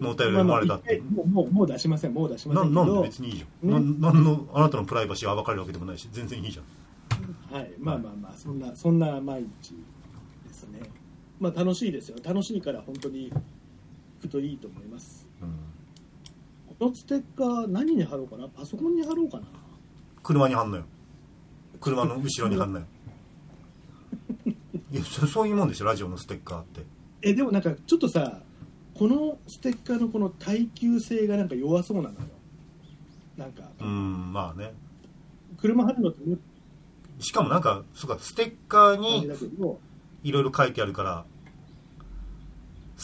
[0.01, 1.01] のお便りが生まれたって。
[1.15, 2.15] もうもうもう出しません。
[2.15, 2.85] もう出しませけど。
[2.85, 7.55] なんなんで別にいいじゃん、ななんのあなたのプライバシーは暴かれるわけでもないし全然いいじゃん。
[7.55, 9.75] はい、まあまあまあそんなそんな毎日
[10.49, 10.81] ですね。
[11.39, 12.17] まあ楽しいですよ。
[12.25, 13.41] 楽しいから本当に行
[14.23, 15.29] くといいと思います。
[15.43, 15.55] うん。
[16.79, 18.49] このステッカー何に貼ろうかな？
[18.49, 19.45] パソコンに貼ろうかな？
[20.23, 20.85] 車に貼んのよ。
[21.81, 22.87] 車の後ろに貼んのよ。
[24.91, 25.85] いやそそういうもんでしょ？
[25.85, 26.83] ラジオのステッカーって。
[27.23, 28.41] えでもなんかちょっとさ
[28.95, 32.17] このステッカーのこの耐久性がなんか弱そうなのよ。
[33.37, 33.63] なんか。
[33.81, 34.73] うんまあね。
[35.59, 36.37] 車貼るのっても
[37.21, 39.29] しかもなんかそうかステッカーに
[40.25, 41.25] いろいろ書いてあるから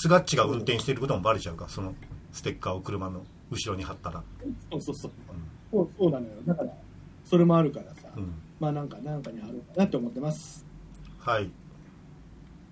[0.01, 1.93] スガッチが運転していることもバレちゃうかその
[2.33, 4.23] ステッカーを車の後ろに貼ったら。
[4.71, 5.13] そうそうそう。
[5.73, 6.35] そうそうなのよ。
[6.47, 6.73] だから
[7.25, 10.65] それもあるからさ、うん、うん、まあなんかなんかに貼ろうかなって思ってます。
[11.19, 11.51] はい